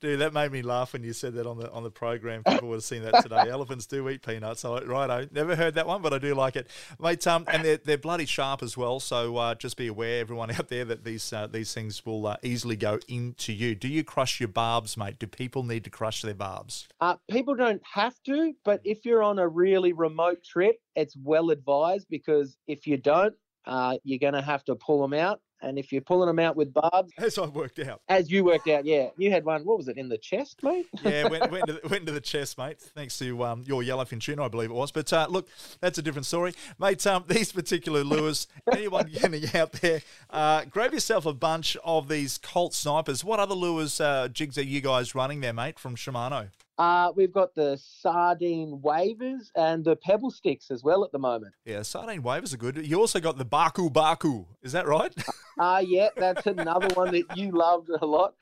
Dude, 0.00 0.20
that 0.20 0.32
made 0.32 0.52
me 0.52 0.62
laugh 0.62 0.92
when 0.92 1.02
you 1.02 1.12
said 1.12 1.34
that 1.34 1.46
on 1.46 1.58
the 1.58 1.70
on 1.70 1.82
the 1.82 1.90
program. 1.90 2.42
People 2.44 2.68
would 2.68 2.76
have 2.76 2.84
seen 2.84 3.02
that 3.02 3.22
today. 3.22 3.36
Elephants 3.50 3.86
do 3.86 4.08
eat 4.08 4.22
peanuts. 4.22 4.60
So, 4.60 4.80
righto. 4.84 5.28
Never 5.32 5.56
heard 5.56 5.74
that 5.74 5.86
one, 5.86 6.02
but 6.02 6.12
I 6.12 6.18
do 6.18 6.34
like 6.34 6.56
it. 6.56 6.68
Mate, 7.00 7.26
um, 7.26 7.44
and 7.48 7.64
they're, 7.64 7.76
they're 7.76 7.98
bloody 7.98 8.26
sharp 8.26 8.62
as 8.62 8.76
well. 8.76 9.00
So 9.00 9.36
uh, 9.36 9.54
just 9.54 9.76
be 9.76 9.86
aware, 9.86 10.20
everyone 10.20 10.50
out 10.50 10.68
there, 10.68 10.84
that 10.84 11.04
these 11.04 11.32
uh, 11.32 11.46
these 11.46 11.72
things 11.72 12.04
will 12.04 12.26
uh, 12.26 12.36
easily 12.42 12.76
go 12.76 12.98
into 13.08 13.52
you. 13.52 13.74
Do 13.74 13.88
you 13.88 14.04
crush 14.04 14.40
your 14.40 14.48
barbs, 14.48 14.96
mate? 14.96 15.18
Do 15.18 15.26
people 15.26 15.62
need 15.62 15.84
to 15.84 15.90
crush 15.90 16.22
their 16.22 16.34
barbs? 16.34 16.88
Uh, 17.00 17.16
people 17.30 17.54
don't 17.54 17.82
have 17.92 18.14
to, 18.24 18.54
but 18.64 18.80
if 18.84 19.04
you're 19.04 19.22
on 19.22 19.38
a 19.38 19.46
really 19.46 19.92
remote 19.92 20.44
trip, 20.44 20.80
it's 20.96 21.16
well 21.16 21.50
advised 21.50 22.06
because 22.10 22.56
if 22.66 22.86
you 22.86 22.96
don't, 22.96 23.34
uh, 23.66 23.96
you're 24.04 24.18
going 24.18 24.34
to 24.34 24.42
have 24.42 24.64
to 24.64 24.74
pull 24.74 25.00
them 25.00 25.14
out. 25.14 25.40
And 25.62 25.78
if 25.78 25.92
you're 25.92 26.02
pulling 26.02 26.26
them 26.26 26.38
out 26.38 26.56
with 26.56 26.74
barbs, 26.74 27.10
as 27.16 27.38
I 27.38 27.46
worked 27.46 27.78
out, 27.78 28.02
as 28.08 28.30
you 28.30 28.44
worked 28.44 28.68
out, 28.68 28.84
yeah, 28.84 29.08
you 29.16 29.30
had 29.30 29.46
one. 29.46 29.64
What 29.64 29.78
was 29.78 29.88
it 29.88 29.96
in 29.96 30.10
the 30.10 30.18
chest, 30.18 30.62
mate? 30.62 30.86
yeah, 31.02 31.26
went 31.26 31.50
went 31.50 31.66
to, 31.68 31.80
went 31.88 32.04
to 32.04 32.12
the 32.12 32.20
chest, 32.20 32.58
mate. 32.58 32.78
Thanks 32.78 33.18
to 33.20 33.42
um, 33.44 33.64
your 33.66 33.82
yellowfin 33.82 34.20
tuna, 34.20 34.44
I 34.44 34.48
believe 34.48 34.70
it 34.70 34.74
was. 34.74 34.92
But 34.92 35.10
uh, 35.10 35.26
look, 35.30 35.48
that's 35.80 35.96
a 35.96 36.02
different 36.02 36.26
story, 36.26 36.52
mate. 36.78 37.06
Um, 37.06 37.24
these 37.28 37.50
particular 37.50 38.04
lures, 38.04 38.46
anyone 38.70 39.06
getting 39.22 39.56
out 39.58 39.72
there, 39.72 40.02
uh, 40.28 40.66
grab 40.66 40.92
yourself 40.92 41.24
a 41.24 41.32
bunch 41.32 41.78
of 41.82 42.08
these 42.08 42.36
Colt 42.36 42.74
snipers. 42.74 43.24
What 43.24 43.40
other 43.40 43.54
lures 43.54 44.02
uh, 44.02 44.28
jigs 44.28 44.58
are 44.58 44.62
you 44.62 44.82
guys 44.82 45.14
running 45.14 45.40
there, 45.40 45.54
mate? 45.54 45.78
From 45.78 45.96
Shimano. 45.96 46.48
Uh, 46.76 47.12
we've 47.14 47.32
got 47.32 47.54
the 47.54 47.78
sardine 47.80 48.80
wavers 48.82 49.52
and 49.54 49.84
the 49.84 49.94
pebble 49.96 50.30
sticks 50.30 50.70
as 50.70 50.82
well 50.82 51.04
at 51.04 51.12
the 51.12 51.18
moment. 51.18 51.54
Yeah, 51.64 51.82
sardine 51.82 52.22
wavers 52.22 52.52
are 52.52 52.56
good. 52.56 52.84
You 52.84 52.98
also 52.98 53.20
got 53.20 53.38
the 53.38 53.44
baku 53.44 53.90
baku. 53.90 54.46
Is 54.62 54.72
that 54.72 54.86
right? 54.86 55.14
uh, 55.58 55.82
yeah, 55.86 56.08
that's 56.16 56.46
another 56.46 56.88
one 56.94 57.12
that 57.12 57.36
you 57.36 57.52
loved 57.52 57.90
a 58.00 58.04
lot. 58.04 58.34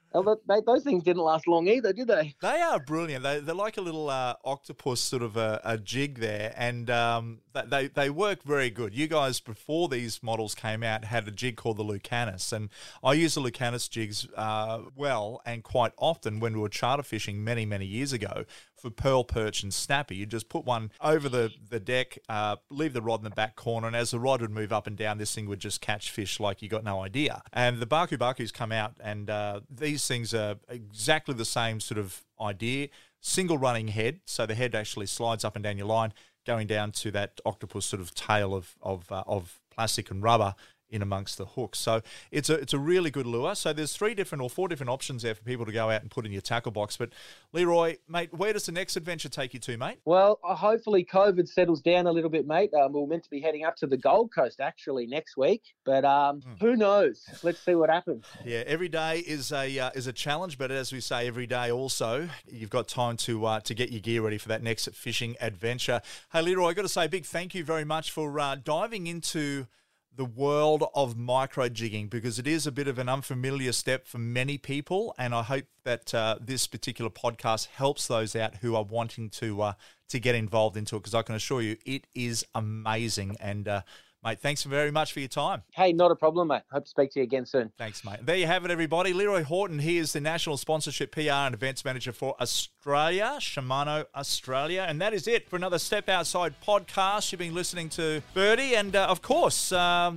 Mate, 0.47 0.67
those 0.67 0.85
things 0.85 1.03
didn't 1.03 1.23
last 1.23 1.47
long 1.47 1.69
either, 1.69 1.93
did 1.93 2.09
they? 2.09 2.35
They 2.41 2.61
are 2.61 2.79
brilliant. 2.79 3.25
They, 3.25 3.39
are 3.39 3.55
like 3.55 3.77
a 3.77 3.81
little 3.81 4.11
uh, 4.11 4.35
octopus 4.45 5.01
sort 5.01 5.23
of 5.23 5.37
a, 5.37 5.61
a 5.65 5.79
jig 5.79 6.19
there, 6.19 6.53
and 6.57 6.91
um, 6.91 7.41
they, 7.67 7.89
they 7.89 8.11
work 8.11 8.43
very 8.43 8.71
good. 8.71 8.95
You 8.95 9.07
guys, 9.07 9.41
before 9.41 9.89
these 9.89 10.23
models 10.23 10.55
came 10.55 10.83
out, 10.83 11.05
had 11.05 11.27
a 11.29 11.31
jig 11.31 11.57
called 11.57 11.79
the 11.79 11.85
Lucanus, 11.85 12.53
and 12.53 12.69
I 13.03 13.15
use 13.15 13.35
the 13.35 13.41
Lucanus 13.41 13.89
jigs 13.89 14.27
uh, 14.37 14.81
well 14.97 15.41
and 15.45 15.63
quite 15.63 15.93
often 15.97 16.41
when 16.41 16.55
we 16.55 16.61
were 16.61 16.69
charter 16.69 17.03
fishing 17.03 17.43
many, 17.43 17.65
many 17.65 17.87
years 17.87 18.13
ago 18.13 18.45
for 18.83 18.91
pearl 18.91 19.23
perch 19.23 19.63
and 19.63 19.73
snapper. 19.73 20.13
you'd 20.13 20.31
just 20.31 20.49
put 20.49 20.65
one 20.65 20.91
over 21.01 21.29
the, 21.29 21.53
the 21.71 21.79
deck, 21.79 22.19
uh, 22.29 22.57
leave 22.69 22.93
the 22.93 23.01
rod 23.01 23.21
in 23.21 23.25
the 23.25 23.31
back 23.31 23.55
corner, 23.55 23.87
and 23.87 23.95
as 23.95 24.11
the 24.11 24.19
rod 24.19 24.41
would 24.41 24.51
move 24.51 24.73
up 24.73 24.89
and 24.89 24.97
down, 24.97 25.19
this 25.19 25.33
thing 25.33 25.47
would 25.47 25.61
just 25.61 25.81
catch 25.81 26.11
fish 26.11 26.41
like 26.41 26.61
you 26.61 26.69
got 26.69 26.83
no 26.83 27.01
idea. 27.01 27.43
And 27.53 27.79
the 27.79 27.87
Baku 27.87 28.19
Bakus 28.19 28.53
come 28.53 28.73
out, 28.73 28.95
and 29.01 29.31
uh, 29.31 29.61
these 29.71 30.07
things 30.09 30.35
are 30.35 30.57
exactly 30.69 31.35
the 31.35 31.45
same 31.45 31.79
sort 31.79 31.99
of 31.99 32.25
idea. 32.41 32.89
Single 33.21 33.57
running 33.57 33.89
head, 33.89 34.21
so 34.27 34.47
the 34.47 34.57
head 34.57 34.75
actually 34.75 35.07
slides 35.07 35.45
up 35.45 35.55
and 35.55 35.63
down 35.63 35.79
your 35.79 35.87
line, 35.87 36.13
going 36.45 36.67
down 36.67 36.91
to 36.91 37.13
that 37.13 37.41
octopus 37.47 37.87
sort 37.87 38.03
of 38.03 38.13
tail 38.17 38.53
of 38.53 38.75
of, 38.83 39.13
uh, 39.13 39.23
of 39.29 39.61
plastic 39.71 40.11
and 40.11 40.25
rubber 40.25 40.57
in 40.93 41.03
amongst 41.03 41.39
the 41.39 41.47
hooks. 41.47 41.79
So 41.79 42.03
it's 42.31 42.51
a 42.51 42.55
it's 42.55 42.73
a 42.73 42.79
really 42.79 43.11
good 43.11 43.27
lure. 43.27 43.55
So 43.55 43.73
there's 43.73 43.97
three 43.97 44.15
different 44.15 44.43
or 44.43 44.51
four 44.51 44.69
different 44.69 44.91
options 44.91 45.23
there 45.23 45.35
for 45.35 45.43
people 45.43 45.67
to 45.67 45.73
go 45.73 45.91
out 45.91 46.03
and 46.03 46.11
put 46.11 46.27
in 46.27 46.33
your 46.33 46.43
tackle 46.43 46.71
box. 46.71 46.97
But 46.97 47.11
Leroy, 47.53 47.97
mate, 48.09 48.33
where 48.33 48.53
does 48.53 48.67
the 48.67 48.73
next 48.73 48.97
adventure 48.97 49.29
take 49.29 49.55
you 49.55 49.61
to, 49.61 49.77
mate? 49.77 49.99
Well, 50.05 50.39
uh, 50.45 50.55
hopefully 50.55 51.05
COVID 51.05 51.49
settles 51.49 51.81
down 51.81 52.07
a 52.07 52.13
little 52.13 52.31
bit, 52.31 52.47
mate. 52.47 52.73
Um, 52.75 52.93
we're 52.93 53.07
meant 53.07 53.25
to 53.25 53.31
be 53.31 53.41
heading 53.41 53.65
up 53.65 53.77
to 53.77 53.87
the 53.87 53.97
Gold 53.97 54.33
Coast 54.35 54.61
actually 54.61 55.07
next 55.07 55.37
week, 55.37 55.63
but 55.85 56.05
um, 56.05 56.41
mm. 56.41 56.61
who 56.61 56.77
knows? 56.77 57.25
Let's 57.43 57.61
see 57.61 57.75
what 57.75 57.91
happens. 57.91 58.27
Yeah, 58.45 58.63
every 58.67 58.89
day 58.89 59.19
is 59.19 59.51
a 59.51 59.79
uh, 59.79 59.91
is 59.95 60.07
a 60.07 60.13
challenge, 60.13 60.59
but 60.59 60.71
as 60.71 60.93
we 60.93 61.01
say, 61.01 61.27
every 61.27 61.47
day 61.47 61.71
also 61.71 62.29
you've 62.47 62.71
got 62.71 62.89
time 62.89 63.17
to 63.19 63.47
uh, 63.47 63.61
to 63.61 63.75
get 63.75 63.91
your 63.91 64.01
gear 64.01 64.23
ready 64.23 64.39
for 64.39 64.49
that 64.49 64.63
next 64.63 64.89
fishing 64.91 65.37
adventure. 65.41 66.03
Hey, 66.33 66.43
Leroy, 66.43 66.69
I 66.69 66.75
got 66.75 66.83
to 66.83 66.89
say 66.89 67.07
a 67.07 67.09
big 67.09 67.25
thank 67.25 67.55
you 67.55 67.65
very 67.65 67.85
much 67.85 68.11
for 68.11 68.39
uh, 68.39 68.57
diving 68.57 69.07
into 69.07 69.67
the 70.15 70.25
world 70.25 70.85
of 70.95 71.17
micro 71.17 71.69
jigging 71.69 72.09
because 72.09 72.39
it 72.39 72.47
is 72.47 72.67
a 72.67 72.73
bit 72.73 72.87
of 72.87 72.99
an 72.99 73.09
unfamiliar 73.09 73.73
step 73.73 74.07
for 74.07 74.19
many 74.19 74.59
people, 74.59 75.15
and 75.19 75.35
I 75.35 75.43
hope 75.43 75.65
that 75.85 76.15
uh, 76.15 76.37
this 76.41 76.67
particular 76.67 77.11
podcast 77.11 77.69
helps 77.69 78.07
those 78.07 78.37
out 78.37 78.57
who 78.57 78.77
are 78.77 78.85
wanting 78.85 79.31
to 79.31 79.63
uh, 79.63 79.73
to 80.09 80.21
get 80.21 80.35
involved 80.35 80.77
into 80.77 80.97
it. 80.97 81.01
Because 81.01 81.15
I 81.15 81.23
can 81.23 81.35
assure 81.35 81.63
you, 81.63 81.77
it 81.87 82.07
is 82.15 82.45
amazing, 82.55 83.37
and 83.41 83.67
uh, 83.67 83.83
Mate, 84.25 84.39
thanks 84.41 84.63
very 84.63 84.93
much 84.93 85.13
for 85.13 85.19
your 85.19 85.29
time. 85.29 85.63
Hey, 85.73 85.93
not 85.93 86.13
a 86.13 86.15
problem, 86.15 86.47
mate. 86.47 86.63
Hope 86.71 86.85
to 86.85 86.91
speak 86.91 87.11
to 87.13 87.19
you 87.19 87.25
again 87.25 87.45
soon. 87.45 87.73
Thanks, 87.77 88.05
mate. 88.05 88.19
There 88.23 88.37
you 88.37 88.47
have 88.47 88.65
it, 88.65 88.71
everybody. 88.71 89.13
Leroy 89.13 89.43
Horton, 89.43 89.81
he 89.81 89.99
is 89.99 90.13
the 90.13 90.21
National 90.21 90.57
Sponsorship 90.57 91.11
PR 91.11 91.31
and 91.31 91.55
Events 91.57 91.85
Manager 91.85 92.13
for 92.13 92.37
Australia, 92.41 93.39
Shimano 93.41 94.05
Australia. 94.15 94.87
And 94.89 95.01
that 95.01 95.13
is 95.13 95.27
it 95.27 95.49
for 95.49 95.57
another 95.57 95.81
Step 95.81 96.09
Outside 96.09 96.55
podcast. 96.65 97.33
You've 97.33 97.41
been 97.41 97.53
listening 97.53 97.89
to 97.91 98.23
Bertie. 98.33 98.77
And 98.77 98.95
uh, 98.95 99.07
of 99.07 99.23
course, 99.23 99.73
um, 99.73 100.17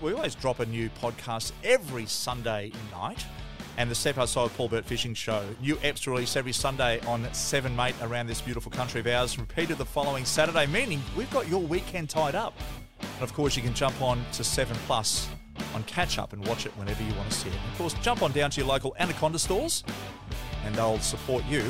we 0.00 0.14
always 0.14 0.34
drop 0.34 0.60
a 0.60 0.66
new 0.66 0.88
podcast 1.02 1.52
every 1.62 2.06
Sunday 2.06 2.72
night 2.90 3.22
and 3.76 3.90
the 3.90 3.94
Step 3.94 4.16
Outside 4.16 4.48
Paul 4.56 4.68
Burt 4.68 4.86
Fishing 4.86 5.12
Show. 5.12 5.44
New 5.60 5.76
eps 5.76 6.06
released 6.06 6.38
every 6.38 6.52
Sunday 6.52 7.00
on 7.00 7.28
7 7.34 7.76
Mate 7.76 7.96
around 8.00 8.28
this 8.28 8.40
beautiful 8.40 8.72
country 8.72 9.00
of 9.00 9.06
ours, 9.06 9.38
repeated 9.38 9.76
the 9.76 9.84
following 9.84 10.24
Saturday, 10.24 10.64
meaning 10.66 11.02
we've 11.14 11.30
got 11.30 11.46
your 11.48 11.60
weekend 11.60 12.08
tied 12.08 12.34
up. 12.34 12.54
And 13.00 13.22
of 13.22 13.32
course, 13.32 13.56
you 13.56 13.62
can 13.62 13.74
jump 13.74 14.00
on 14.02 14.24
to 14.32 14.44
7 14.44 14.76
Plus 14.86 15.28
on 15.74 15.82
catch 15.84 16.18
up 16.18 16.32
and 16.32 16.46
watch 16.46 16.66
it 16.66 16.72
whenever 16.76 17.02
you 17.02 17.14
want 17.14 17.30
to 17.30 17.36
see 17.36 17.48
it. 17.48 17.54
And 17.54 17.72
of 17.72 17.78
course, 17.78 17.94
jump 18.02 18.22
on 18.22 18.32
down 18.32 18.50
to 18.50 18.60
your 18.60 18.68
local 18.68 18.94
Anaconda 18.98 19.38
stores 19.38 19.84
and 20.64 20.74
they'll 20.74 20.98
support 20.98 21.44
you 21.46 21.62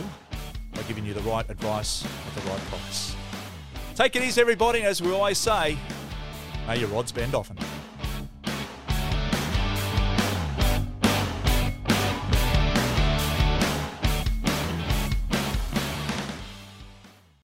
by 0.72 0.82
giving 0.82 1.04
you 1.04 1.14
the 1.14 1.22
right 1.22 1.48
advice 1.50 2.04
at 2.04 2.42
the 2.42 2.50
right 2.50 2.60
price. 2.66 3.14
Take 3.94 4.16
it 4.16 4.22
easy, 4.22 4.40
everybody. 4.40 4.80
and 4.80 4.88
As 4.88 5.02
we 5.02 5.12
always 5.12 5.38
say, 5.38 5.78
may 6.66 6.78
your 6.78 6.88
rods 6.88 7.12
bend 7.12 7.34
often. 7.34 7.56